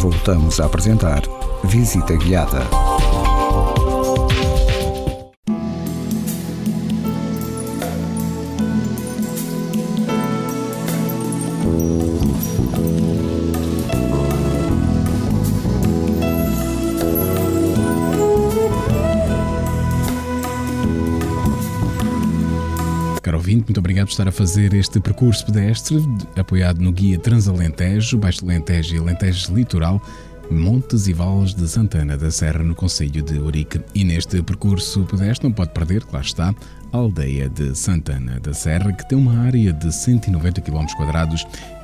Voltamos 0.00 0.60
a 0.60 0.66
apresentar 0.66 1.22
Visita 1.64 2.14
Guiada. 2.16 2.62
Obrigado 23.98 24.06
por 24.06 24.12
estar 24.12 24.28
a 24.28 24.32
fazer 24.32 24.74
este 24.74 25.00
percurso 25.00 25.44
pedestre, 25.46 25.96
apoiado 26.36 26.80
no 26.80 26.92
guia 26.92 27.18
Transalentejo, 27.18 28.18
Baixo 28.18 28.44
Alentejo 28.44 28.94
e 28.94 28.98
Alentejo 28.98 29.52
Litoral, 29.54 30.00
Montes 30.50 31.08
e 31.08 31.12
Vales 31.12 31.52
de 31.52 31.66
Santana 31.68 32.16
da 32.16 32.30
Serra, 32.30 32.62
no 32.62 32.74
Conselho 32.74 33.22
de 33.22 33.38
Ourique. 33.38 33.80
E 33.94 34.04
neste 34.04 34.40
percurso 34.42 35.04
pedestre 35.04 35.48
não 35.48 35.52
pode 35.52 35.72
perder, 35.72 36.04
claro 36.04 36.24
está, 36.24 36.54
a 36.92 36.96
aldeia 36.96 37.48
de 37.48 37.74
Santana 37.76 38.38
da 38.40 38.54
Serra, 38.54 38.92
que 38.92 39.06
tem 39.08 39.18
uma 39.18 39.36
área 39.40 39.72
de 39.72 39.92
190 39.92 40.60
km 40.60 40.86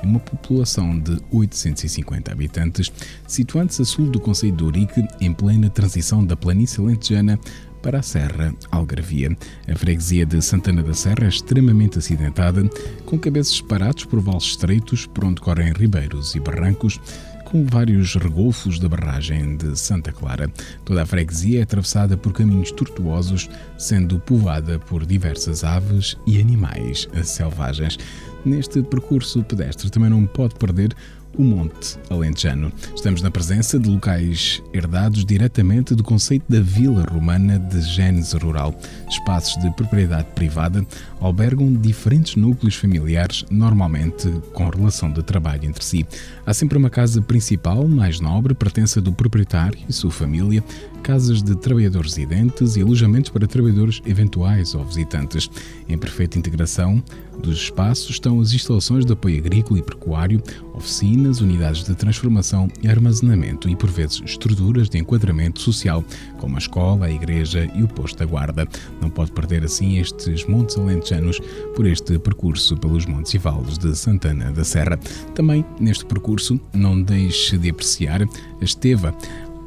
e 0.01 0.05
uma 0.05 0.19
população 0.19 0.97
de 0.97 1.21
850 1.31 2.31
habitantes, 2.31 2.91
situando-se 3.27 3.81
a 3.81 3.85
sul 3.85 4.09
do 4.09 4.19
Conselho 4.19 4.55
de 4.55 4.63
Ourique, 4.63 5.05
em 5.19 5.33
plena 5.33 5.69
transição 5.69 6.25
da 6.25 6.35
planície 6.35 6.81
alentejana 6.81 7.37
para 7.85 7.99
a 7.99 8.01
Serra 8.01 8.51
Algarvia. 8.71 9.37
A 9.71 9.75
freguesia 9.75 10.25
de 10.25 10.41
Santana 10.41 10.81
da 10.81 10.95
Serra 10.95 11.25
é 11.25 11.27
extremamente 11.27 11.99
acidentada, 11.99 12.67
com 13.05 13.19
cabeças 13.19 13.57
separados 13.57 14.05
por 14.05 14.19
vales 14.19 14.43
estreitos 14.43 15.05
por 15.05 15.23
onde 15.23 15.39
correm 15.39 15.71
ribeiros 15.71 16.33
e 16.33 16.39
barrancos, 16.39 16.99
com 17.45 17.63
vários 17.63 18.15
regolfos 18.15 18.79
da 18.79 18.89
barragem 18.89 19.55
de 19.55 19.77
Santa 19.77 20.11
Clara. 20.11 20.51
Toda 20.83 21.03
a 21.03 21.05
freguesia 21.05 21.59
é 21.59 21.61
atravessada 21.61 22.17
por 22.17 22.33
caminhos 22.33 22.71
tortuosos, 22.71 23.47
sendo 23.77 24.19
povoada 24.19 24.79
por 24.79 25.05
diversas 25.05 25.63
aves 25.63 26.17
e 26.25 26.41
animais 26.41 27.07
selvagens. 27.23 27.99
Neste 28.43 28.81
percurso 28.81 29.43
pedestre 29.43 29.91
também 29.91 30.09
não 30.09 30.25
pode 30.25 30.55
perder 30.55 30.95
o 31.37 31.43
Monte 31.43 31.97
Alentejano. 32.09 32.71
Estamos 32.95 33.21
na 33.21 33.29
presença 33.29 33.79
de 33.79 33.89
locais 33.89 34.61
herdados 34.73 35.25
diretamente 35.25 35.93
do 35.93 36.03
conceito 36.03 36.45
da 36.47 36.61
Vila 36.61 37.05
Romana 37.11 37.59
de 37.59 37.81
Gênese 37.81 38.37
Rural. 38.37 38.77
Espaços 39.09 39.61
de 39.61 39.69
propriedade 39.71 40.27
privada 40.33 40.85
albergam 41.19 41.73
diferentes 41.73 42.35
núcleos 42.35 42.75
familiares, 42.75 43.45
normalmente 43.49 44.29
com 44.53 44.69
relação 44.69 45.11
de 45.11 45.21
trabalho 45.23 45.65
entre 45.65 45.83
si. 45.83 46.05
Há 46.45 46.53
sempre 46.53 46.77
uma 46.77 46.89
casa 46.89 47.21
principal, 47.21 47.87
mais 47.87 48.19
nobre, 48.19 48.53
pertença 48.53 49.01
do 49.01 49.11
proprietário 49.11 49.79
e 49.87 49.93
sua 49.93 50.11
família, 50.11 50.63
casas 51.03 51.43
de 51.43 51.55
trabalhadores 51.55 52.15
residentes 52.15 52.75
e 52.75 52.81
alojamentos 52.81 53.29
para 53.29 53.47
trabalhadores 53.47 54.01
eventuais 54.05 54.73
ou 54.73 54.83
visitantes. 54.83 55.49
Em 55.87 55.97
perfeita 55.97 56.39
integração 56.39 57.03
dos 57.41 57.57
espaços 57.57 58.09
estão 58.09 58.39
as 58.39 58.53
instalações 58.53 59.05
de 59.05 59.13
apoio 59.13 59.37
agrícola 59.37 59.79
e 59.79 59.83
pecuário, 59.83 60.41
oficinas, 60.75 61.41
unidades 61.41 61.83
de 61.83 61.95
transformação 61.95 62.67
e 62.81 62.87
armazenamento 62.87 63.69
e, 63.69 63.75
por 63.75 63.89
vezes, 63.89 64.21
estruturas 64.25 64.89
de 64.89 64.97
enquadramento 64.97 65.61
social, 65.61 66.03
como 66.37 66.55
a 66.55 66.59
escola, 66.59 67.05
a 67.05 67.11
igreja 67.11 67.69
e 67.73 67.83
o 67.83 67.87
posto 67.87 68.19
da 68.19 68.25
guarda. 68.25 68.67
Não 69.01 69.09
pode 69.09 69.31
perder 69.31 69.63
assim 69.63 69.97
estes 69.97 70.45
montes 70.45 70.77
alentejanos 70.77 71.39
por 71.75 71.85
este 71.85 72.17
percurso 72.19 72.77
pelos 72.77 73.05
montes 73.05 73.33
e 73.33 73.37
vales 73.37 73.77
de 73.77 73.95
Santana 73.95 74.51
da 74.51 74.63
Serra. 74.63 74.99
Também 75.33 75.65
neste 75.79 76.05
percurso 76.05 76.59
não 76.73 77.01
deixe 77.01 77.57
de 77.57 77.69
apreciar 77.69 78.21
a 78.23 78.63
esteva, 78.63 79.15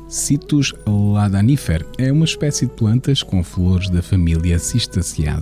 Citus 0.08 0.74
ladanifer 0.86 1.84
é 1.98 2.10
uma 2.10 2.24
espécie 2.24 2.64
de 2.64 2.72
plantas 2.72 3.22
com 3.22 3.44
flores 3.44 3.90
da 3.90 4.00
família 4.00 4.58
Cistaceae. 4.58 5.38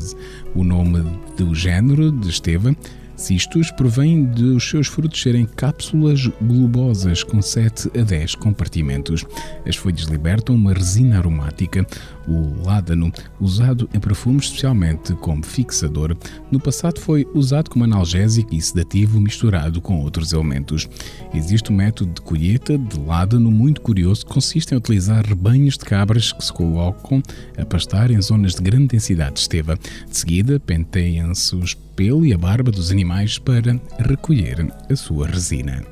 O 0.57 0.64
nome 0.64 1.05
do 1.37 1.55
género 1.55 2.11
de 2.11 2.29
esteva, 2.29 2.75
Cistus, 3.17 3.71
provém 3.71 4.25
dos 4.25 4.69
seus 4.69 4.87
frutos 4.87 5.21
serem 5.23 5.47
cápsulas 5.47 6.27
globosas 6.41 7.23
com 7.23 7.41
7 7.41 7.91
a 7.99 8.03
10 8.03 8.35
compartimentos. 8.35 9.25
As 9.67 9.75
folhas 9.75 10.03
libertam 10.03 10.55
uma 10.55 10.75
resina 10.75 11.17
aromática, 11.17 11.87
o 12.29 12.62
ládano, 12.64 13.11
usado 13.41 13.89
em 13.95 13.99
perfumes 13.99 14.47
especialmente 14.47 15.14
como 15.14 15.45
fixador. 15.45 16.17
No 16.51 16.61
passado 16.61 17.01
foi 17.01 17.27
usado 17.35 17.71
como 17.71 17.85
analgésico 17.85 18.55
e 18.55 18.61
sedativo 18.61 19.19
misturado 19.19 19.81
com 19.81 20.01
outros 20.03 20.33
elementos. 20.33 20.87
Existe 21.33 21.73
um 21.73 21.77
método 21.77 22.12
de 22.12 22.21
colheita 22.21 22.77
de 22.77 22.99
ládano 23.01 23.51
muito 23.51 23.81
curioso 23.81 24.27
que 24.27 24.33
consiste 24.35 24.75
em 24.75 24.77
utilizar 24.77 25.25
rebanhos 25.25 25.79
de 25.79 25.85
cabras 25.85 26.33
que 26.33 26.45
se 26.45 26.53
colocam 26.53 27.23
a 27.57 27.64
pastar 27.64 28.11
em 28.11 28.21
zonas 28.21 28.55
de 28.55 28.62
grande 28.62 28.89
densidade 28.89 29.35
de 29.35 29.41
esteva. 29.41 29.77
De 29.77 30.17
seguida, 30.17 30.61
penteiam-se 30.61 31.57
os 31.57 31.75
pelo 31.97 32.24
e 32.26 32.32
a 32.32 32.38
barba 32.38 32.70
dos 32.70 32.92
animais 32.92 33.38
para 33.38 33.80
recolher 33.99 34.70
a 34.88 34.94
sua 34.94 35.26
resina. 35.26 35.82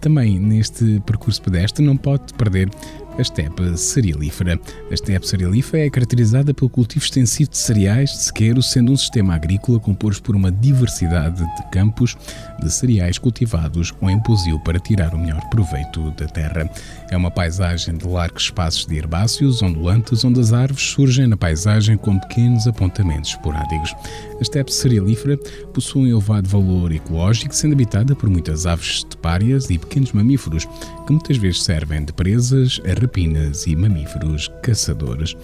Também 0.00 0.38
neste 0.38 1.00
percurso 1.04 1.42
pedestre 1.42 1.84
não 1.84 1.96
pode 1.96 2.32
perder 2.34 2.70
a 3.18 3.22
estepe 3.22 3.76
cerealífera. 3.76 4.58
A 4.90 4.94
estepe 4.94 5.26
cerealífera 5.26 5.86
é 5.86 5.90
caracterizada 5.90 6.54
pelo 6.54 6.70
cultivo 6.70 7.04
extensivo 7.04 7.50
de 7.50 7.58
cereais 7.58 8.10
de 8.10 8.18
sequeiro, 8.18 8.62
sendo 8.62 8.92
um 8.92 8.96
sistema 8.96 9.34
agrícola 9.34 9.78
composto 9.78 10.22
por 10.22 10.36
uma 10.36 10.50
diversidade 10.50 11.38
de 11.38 11.70
campos 11.70 12.16
de 12.60 12.72
cereais 12.72 13.18
cultivados 13.18 13.92
ou 14.00 14.08
em 14.08 14.20
pousio 14.20 14.58
para 14.60 14.78
tirar 14.78 15.14
o 15.14 15.18
melhor 15.18 15.42
proveito 15.50 16.10
da 16.12 16.26
terra. 16.26 16.70
É 17.10 17.16
uma 17.16 17.30
paisagem 17.30 17.96
de 17.96 18.06
largos 18.06 18.44
espaços 18.44 18.86
de 18.86 18.96
herbáceos 18.96 19.62
ondulantes, 19.62 20.24
onde 20.24 20.40
as 20.40 20.52
árvores 20.52 20.82
surgem 20.82 21.26
na 21.26 21.36
paisagem 21.36 21.96
com 21.96 22.18
pequenos 22.18 22.66
apontamentos 22.66 23.30
esporádicos. 23.30 23.94
A 24.38 24.42
estepe 24.42 24.72
cerealífera 24.72 25.36
possui 25.72 26.02
um 26.02 26.06
elevado 26.06 26.48
valor 26.48 26.92
ecológico, 26.92 27.54
sendo 27.54 27.74
habitada 27.74 28.14
por 28.14 28.28
muitas 28.28 28.66
aves 28.66 28.98
estepárias 28.98 29.70
e 29.70 29.78
pequenos 29.78 30.12
mamíferos, 30.12 30.66
que 31.06 31.12
muitas 31.12 31.36
vezes 31.36 31.62
servem 31.62 32.04
de 32.04 32.12
presas 32.12 32.80
rapinas 33.02 33.66
e 33.66 33.74
mamíferos 33.74 34.50
caçadores 34.62 35.36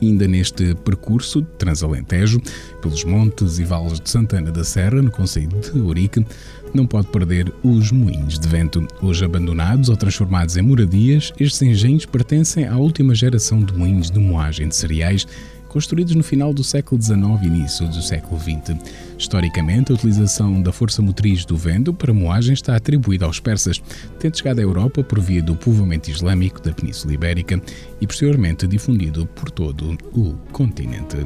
ainda 0.00 0.28
neste 0.28 0.74
percurso 0.76 1.42
Transalentejo, 1.58 2.40
pelos 2.80 3.04
montes 3.04 3.58
e 3.58 3.64
vales 3.64 4.00
de 4.00 4.08
Santana 4.08 4.50
da 4.50 4.64
Serra, 4.64 5.02
no 5.02 5.10
Conselho 5.10 5.60
de 5.60 5.78
Ourique, 5.78 6.24
não 6.72 6.86
pode 6.86 7.08
perder 7.08 7.52
os 7.62 7.90
moinhos 7.90 8.38
de 8.38 8.46
vento. 8.46 8.86
Hoje 9.02 9.24
abandonados 9.24 9.88
ou 9.88 9.96
transformados 9.96 10.56
em 10.56 10.62
moradias, 10.62 11.32
estes 11.38 11.62
engenhos 11.62 12.06
pertencem 12.06 12.66
à 12.66 12.76
última 12.76 13.14
geração 13.14 13.60
de 13.60 13.72
moinhos 13.72 14.10
de 14.10 14.18
moagem 14.18 14.68
de 14.68 14.76
cereais 14.76 15.26
construídos 15.68 16.14
no 16.14 16.22
final 16.22 16.52
do 16.52 16.64
século 16.64 17.00
XIX 17.00 17.20
e 17.42 17.46
início 17.46 17.86
do 17.88 18.02
século 18.02 18.40
XX. 18.40 18.76
Historicamente, 19.18 19.92
a 19.92 19.94
utilização 19.94 20.60
da 20.62 20.72
força 20.72 21.02
motriz 21.02 21.44
do 21.44 21.56
vento 21.56 21.92
para 21.92 22.12
moagem 22.12 22.54
está 22.54 22.74
atribuída 22.74 23.26
aos 23.26 23.38
persas, 23.38 23.82
tendo 24.18 24.36
chegado 24.36 24.58
à 24.58 24.62
Europa 24.62 25.04
por 25.04 25.20
via 25.20 25.42
do 25.42 25.54
povoamento 25.54 26.10
islâmico 26.10 26.60
da 26.62 26.72
Península 26.72 27.14
Ibérica 27.14 27.60
e 28.00 28.06
posteriormente 28.06 28.66
difundido 28.66 29.26
por 29.26 29.50
todo 29.50 29.96
o 30.12 30.34
continente. 30.52 31.16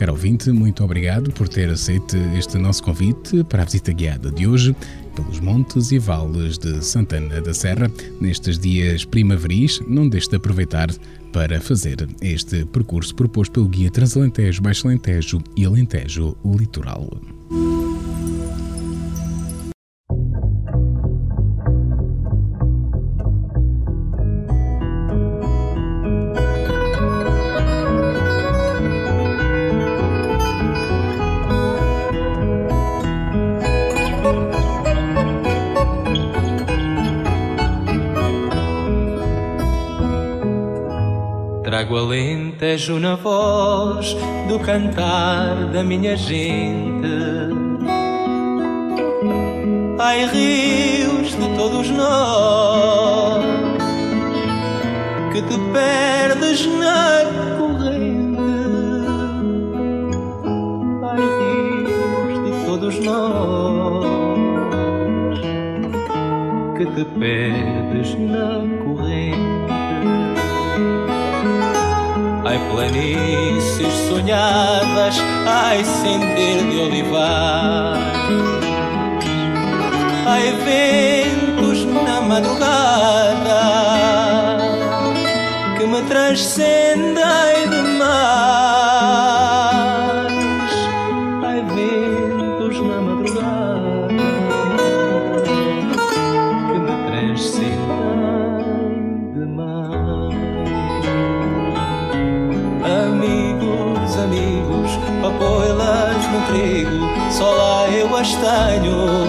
Caro 0.00 0.12
ouvinte, 0.12 0.50
muito 0.50 0.82
obrigado 0.82 1.30
por 1.30 1.46
ter 1.46 1.68
aceito 1.68 2.16
este 2.34 2.56
nosso 2.56 2.82
convite 2.82 3.44
para 3.44 3.60
a 3.60 3.64
visita 3.66 3.92
guiada 3.92 4.30
de 4.30 4.46
hoje 4.46 4.74
pelos 5.14 5.40
montes 5.40 5.92
e 5.92 5.98
vales 5.98 6.56
de 6.56 6.82
Santana 6.82 7.38
da 7.42 7.52
Serra. 7.52 7.90
Nestes 8.18 8.58
dias 8.58 9.04
primaveris, 9.04 9.78
não 9.86 10.08
deixe 10.08 10.30
de 10.30 10.36
aproveitar 10.36 10.88
para 11.32 11.60
fazer 11.60 12.06
este 12.20 12.64
percurso 12.66 13.14
proposto 13.14 13.52
pelo 13.52 13.68
Guia 13.68 13.90
Transalentejo, 13.90 14.62
Baixo 14.62 14.88
Alentejo 14.88 15.42
e 15.56 15.64
Alentejo 15.64 16.36
Litoral. 16.44 17.08
Trago 41.70 41.96
alentejo 41.96 42.98
na 42.98 43.14
voz 43.14 44.16
do 44.48 44.58
cantar 44.58 45.66
da 45.72 45.84
minha 45.84 46.16
gente. 46.16 47.06
Ai, 49.96 50.26
rios 50.26 51.30
de 51.30 51.56
todos 51.56 51.88
nós 51.90 53.44
que 55.32 55.42
te 55.42 55.56
perdes 55.72 56.66
na 56.66 57.20
corrente. 57.56 58.40
Ai, 61.04 61.22
rios 61.38 62.34
de 62.46 62.66
todos 62.66 62.98
nós 62.98 64.08
que 66.76 66.84
te 66.84 67.04
perdes 67.04 68.18
na 68.18 68.58
corrente. 68.58 68.79
Planícies 72.80 73.92
sonhadas, 74.08 75.16
ai, 75.46 75.84
sender 75.84 76.64
de 76.70 76.80
olivar. 76.80 77.98
Ai, 80.26 80.52
ventos 80.64 81.84
na 81.84 82.22
madrugada 82.22 83.60
que 85.76 85.86
me 85.86 86.00
transcendem 86.08 87.68
demais. 87.68 88.79
Lá 108.36 108.74
eu 108.76 108.80
as 108.80 108.80
tenho. 108.80 109.26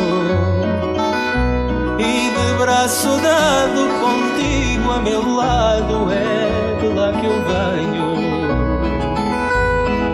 E 1.99 2.29
de 2.29 2.53
braço 2.57 3.09
dado 3.21 3.87
contigo 3.99 4.91
a 4.91 4.99
meu 4.99 5.35
lado, 5.35 6.11
é 6.11 6.77
de 6.79 6.87
lá 6.87 7.11
que 7.13 7.25
eu 7.25 7.41
venho. 7.51 8.11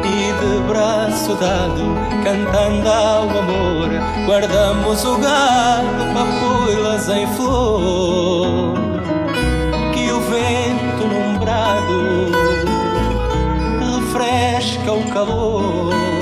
E 0.04 0.34
de 0.34 0.60
braço 0.68 1.34
dado, 1.36 1.96
cantando 2.24 2.90
ao 2.90 3.24
amor, 3.24 3.90
guardamos 4.26 5.04
o 5.06 5.18
gado, 5.18 6.06
papoilas 6.14 7.10
em 7.10 7.28
flor. 7.36 8.74
Que 9.94 10.12
o 10.12 10.20
vento 10.22 11.08
num 11.08 11.40
brado 11.40 12.32
refresca 13.80 14.94
o 14.94 15.04
calor 15.12 16.17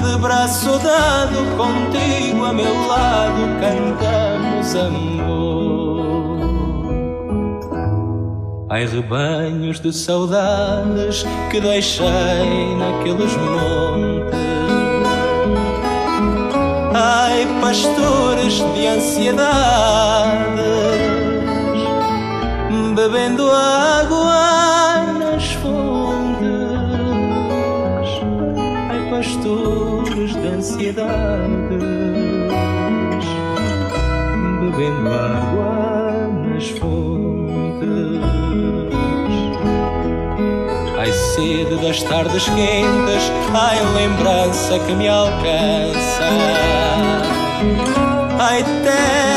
de 0.00 0.18
braço 0.18 0.78
dado 0.78 1.56
contigo 1.56 2.44
a 2.44 2.52
meu 2.52 2.86
lado 2.86 3.42
cantamos 3.60 4.76
amor. 4.76 6.38
Ai 8.70 8.86
rebanhos 8.86 9.80
de 9.80 9.92
saudades 9.92 11.24
que 11.50 11.60
deixei 11.60 12.76
naqueles 12.76 13.34
montes. 13.36 14.38
Ai 16.94 17.46
pastores 17.60 18.54
de 18.74 18.86
ansiedades 18.86 20.58
bebendo 22.98 23.48
água 23.48 24.67
pastores 29.18 30.32
de 30.32 30.46
ansiedades, 30.46 31.82
bebendo 34.60 35.12
água 35.12 36.30
nas 36.44 36.68
fontes. 36.68 38.22
Ai, 40.96 41.12
sede 41.12 41.76
das 41.78 42.00
tardes 42.04 42.44
quentes, 42.44 43.32
ai, 43.52 43.78
lembrança 43.96 44.78
que 44.78 44.92
me 44.92 45.08
alcança. 45.08 46.28
Ai, 48.38 48.62
terra, 48.84 49.27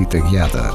Visita 0.00 0.18
Guiada. 0.20 0.70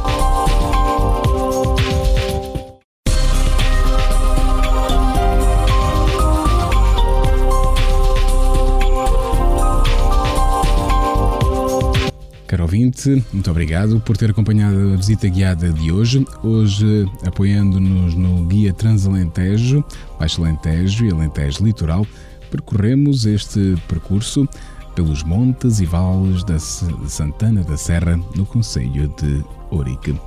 ouvinte, 12.61 13.23
muito 13.31 13.49
obrigado 13.51 13.99
por 13.99 14.17
ter 14.17 14.31
acompanhado 14.31 14.93
a 14.93 14.95
visita 14.95 15.27
guiada 15.27 15.71
de 15.71 15.91
hoje. 15.91 16.25
Hoje, 16.43 17.05
apoiando-nos 17.25 18.15
no 18.15 18.45
Guia 18.45 18.73
Transalentejo, 18.73 19.83
Baixo 20.19 20.43
Alentejo 20.43 21.05
e 21.05 21.11
Alentejo 21.11 21.63
Litoral, 21.63 22.07
percorremos 22.51 23.25
este 23.25 23.75
percurso 23.87 24.47
pelos 24.95 25.23
montes 25.23 25.79
e 25.79 25.85
vales 25.85 26.43
da 26.43 26.57
Santana 26.57 27.63
da 27.63 27.77
Serra, 27.77 28.19
no 28.35 28.45
Conselho 28.45 29.13
de 29.19 29.43
Ourique. 29.69 30.19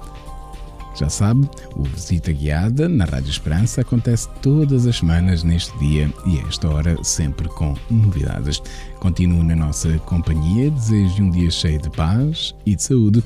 Já 0.95 1.09
sabe, 1.09 1.49
o 1.77 1.85
Visita 1.85 2.33
Guiada 2.33 2.89
na 2.89 3.05
Rádio 3.05 3.31
Esperança 3.31 3.83
acontece 3.83 4.29
todas 4.43 4.87
as 4.87 4.97
semanas 4.97 5.45
neste 5.45 5.77
dia 5.79 6.12
e 6.27 6.39
esta 6.41 6.69
hora, 6.69 6.97
sempre 7.05 7.49
com 7.49 7.75
novidades. 7.89 8.61
Continue 8.99 9.45
na 9.45 9.57
nossa 9.57 9.97
companhia, 10.01 10.71
desejo 10.71 11.23
um 11.23 11.31
dia 11.31 11.51
cheio 11.51 11.81
de 11.81 11.91
paz 11.91 12.55
e 12.66 12.75
de 12.75 12.83
saúde. 12.83 13.23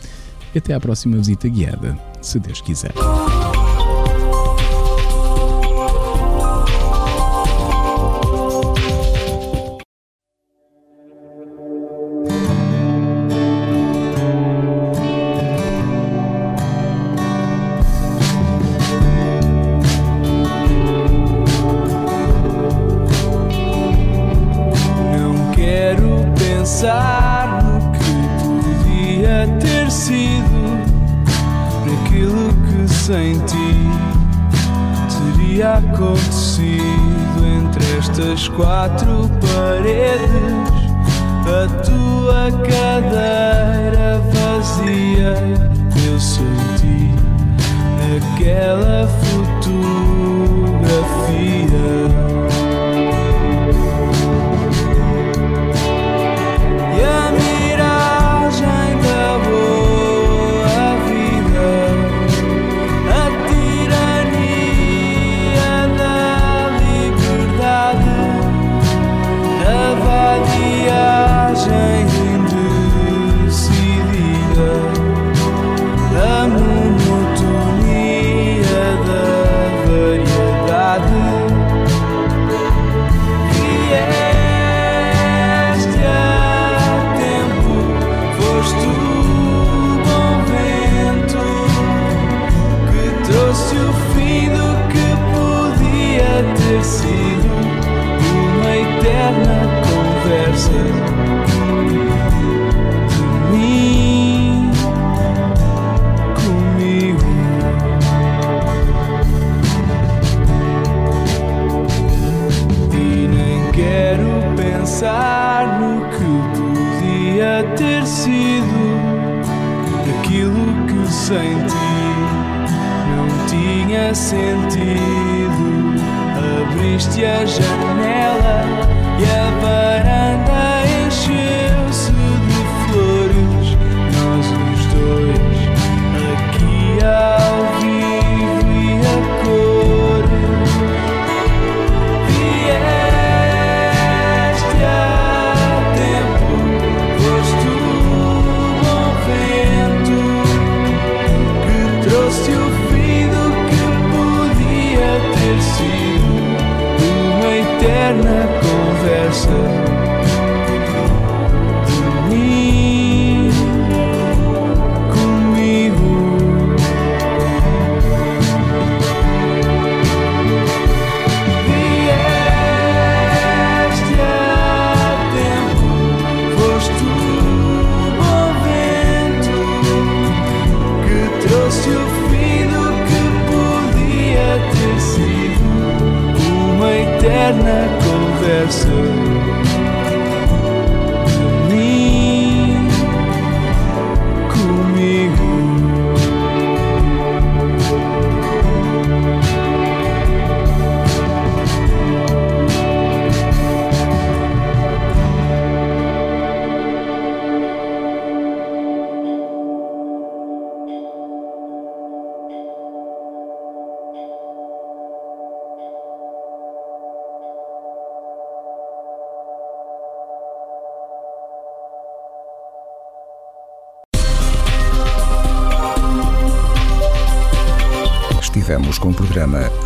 Até 0.55 0.75
à 0.75 0.81
próxima 0.81 1.17
visita 1.17 1.49
guiada, 1.49 1.99
se 2.21 2.39
Deus 2.39 2.61
quiser. 2.61 2.93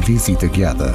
Visita 0.05 0.47
Guiada. 0.47 0.93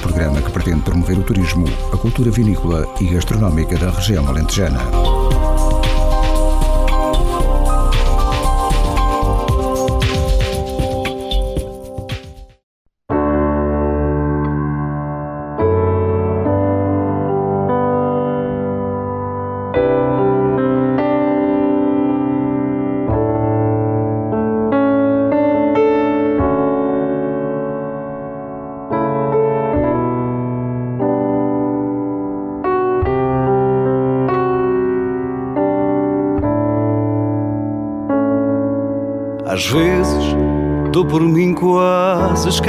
programa 0.00 0.40
que 0.40 0.52
pretende 0.52 0.82
promover 0.82 1.18
o 1.18 1.22
turismo, 1.24 1.66
a 1.92 1.96
cultura 1.96 2.30
vinícola 2.30 2.86
e 3.00 3.06
gastronómica 3.06 3.76
da 3.76 3.90
região 3.90 4.28
alentejana. 4.28 5.25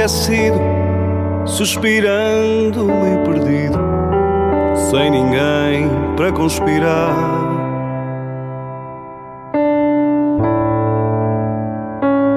Esquecido, 0.08 0.58
suspirando 1.44 2.86
meio 2.86 3.22
perdido, 3.24 3.78
sem 4.90 5.10
ninguém 5.10 5.90
para 6.16 6.32
conspirar. 6.32 7.14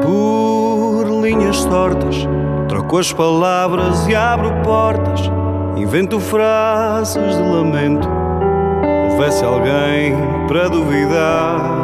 Por 0.03 1.21
linhas 1.21 1.63
tortas, 1.65 2.27
troco 2.67 2.97
as 2.97 3.13
palavras 3.13 4.05
e 4.07 4.15
abro 4.15 4.51
portas, 4.63 5.21
invento 5.77 6.19
frases 6.19 7.37
de 7.37 7.41
lamento. 7.41 8.07
Houvesse 9.09 9.45
alguém 9.45 10.13
para 10.47 10.67
duvidar. 10.67 11.80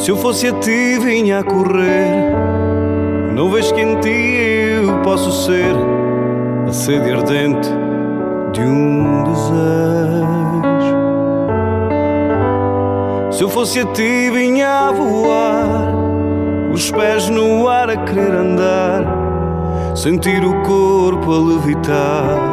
Se 0.00 0.10
eu 0.10 0.16
fosse 0.16 0.46
a 0.48 0.52
ti, 0.54 0.98
vinha 0.98 1.40
a 1.40 1.44
correr. 1.44 2.32
Não 3.34 3.50
vês 3.50 3.70
que 3.70 3.82
em 3.82 4.00
ti 4.00 4.08
eu 4.08 5.02
posso 5.02 5.30
ser 5.44 5.74
a 6.66 6.72
sede 6.72 7.12
ardente 7.12 7.68
de 8.50 8.62
um 8.62 9.24
desejo. 9.24 10.96
Se 13.30 13.44
eu 13.44 13.50
fosse 13.50 13.80
a 13.80 13.84
ti, 13.92 14.30
vinha 14.30 14.88
a 14.88 14.90
voar, 14.90 15.94
os 16.72 16.90
pés 16.90 17.28
no 17.28 17.68
ar 17.68 17.90
a 17.90 17.98
querer 17.98 18.32
andar, 18.32 19.04
sentir 19.94 20.42
o 20.42 20.62
corpo 20.62 21.30
a 21.30 21.38
levitar. 21.38 22.49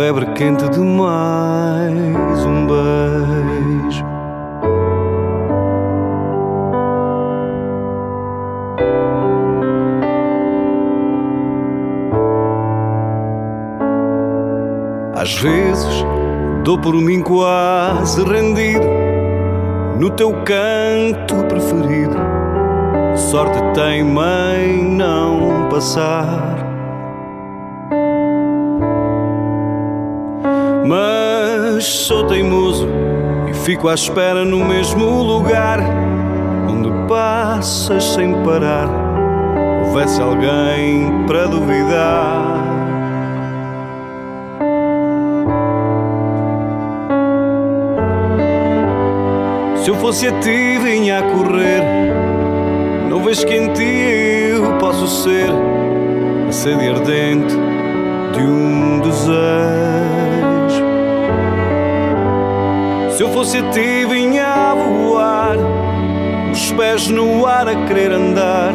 Febre 0.00 0.24
quente 0.32 0.66
de 0.70 0.80
mais 0.80 2.46
um 2.46 2.66
beijo. 2.66 4.02
Às 15.14 15.34
vezes 15.34 16.06
dou 16.64 16.78
por 16.78 16.94
mim 16.94 17.20
quase 17.20 18.24
rendido 18.24 18.86
no 20.00 20.08
teu 20.08 20.32
canto 20.44 21.44
preferido. 21.46 22.16
Sorte 23.16 23.60
tem 23.74 24.02
mãe 24.02 24.82
não 24.82 25.68
passar. 25.68 26.59
Mas 31.80 31.86
sou 31.86 32.26
teimoso 32.26 32.86
e 33.48 33.54
fico 33.54 33.88
à 33.88 33.94
espera 33.94 34.44
no 34.44 34.62
mesmo 34.62 35.22
lugar 35.22 35.80
onde 36.68 36.90
passas 37.08 38.04
sem 38.04 38.34
parar. 38.44 38.86
Houvesse 39.86 40.20
alguém 40.20 41.24
para 41.26 41.46
duvidar. 41.46 42.58
Se 49.82 49.88
eu 49.88 49.94
fosse 49.94 50.26
a 50.26 50.38
ti, 50.38 50.76
vinha 50.84 51.20
a 51.20 51.22
correr. 51.22 51.82
Não 53.08 53.24
vês 53.24 53.42
que 53.42 53.56
em 53.56 53.72
ti 53.72 54.50
eu 54.50 54.76
posso 54.76 55.08
ser 55.22 55.48
a 56.46 56.52
sede 56.52 56.90
ardente 56.90 57.56
de 58.34 58.42
um 58.42 59.00
desejo. 59.00 59.99
Fosse 63.32 63.58
a 63.58 63.70
ti, 63.70 64.04
vinha 64.06 64.46
a 64.46 64.74
voar, 64.74 65.56
os 66.52 66.72
pés 66.72 67.08
no 67.08 67.46
ar 67.46 67.68
a 67.68 67.86
querer 67.86 68.12
andar, 68.12 68.72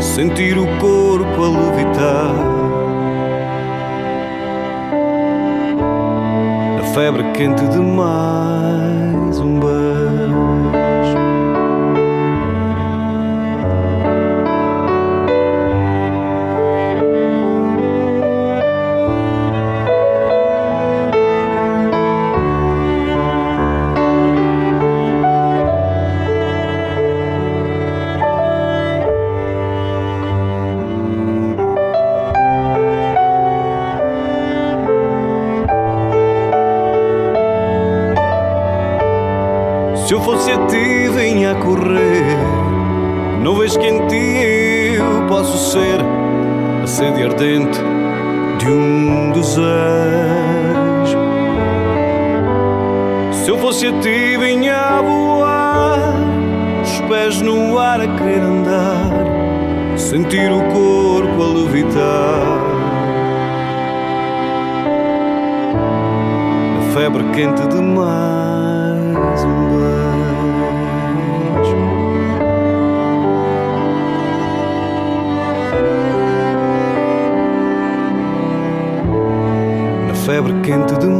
sentir 0.00 0.58
o 0.58 0.66
corpo 0.78 1.44
a 1.44 1.48
levitar. 1.48 2.34
Na 6.76 6.84
febre 6.94 7.24
quente 7.32 7.66
de 7.68 7.78
ti, 40.70 41.08
vinha 41.08 41.52
a 41.52 41.54
correr. 41.56 42.38
Não 43.42 43.56
vês 43.56 43.76
que 43.76 43.86
em 43.86 44.06
ti 44.06 44.96
eu 44.96 45.26
posso 45.26 45.72
ser 45.72 46.00
a 46.82 46.86
sede 46.86 47.22
ardente 47.22 47.78
de 48.58 48.70
um 48.70 49.32
desejo. 49.32 51.18
Se 53.32 53.50
eu 53.50 53.58
fosse 53.58 53.86
a 53.86 53.92
ti, 54.00 54.36
vinha 54.36 54.76
a 54.76 55.02
voar, 55.02 56.14
os 56.82 57.00
pés 57.08 57.40
no 57.40 57.78
ar 57.78 58.00
a 58.00 58.06
querer 58.06 58.40
andar, 58.40 59.10
sentir 59.96 60.52
o 60.52 60.62
corpo 60.72 61.42
a 61.42 61.46
levitar. 61.46 62.60
Na 66.76 66.82
febre 66.94 67.24
quente 67.32 67.66
de 67.66 67.80
febre 80.70 80.86
quente 80.86 81.19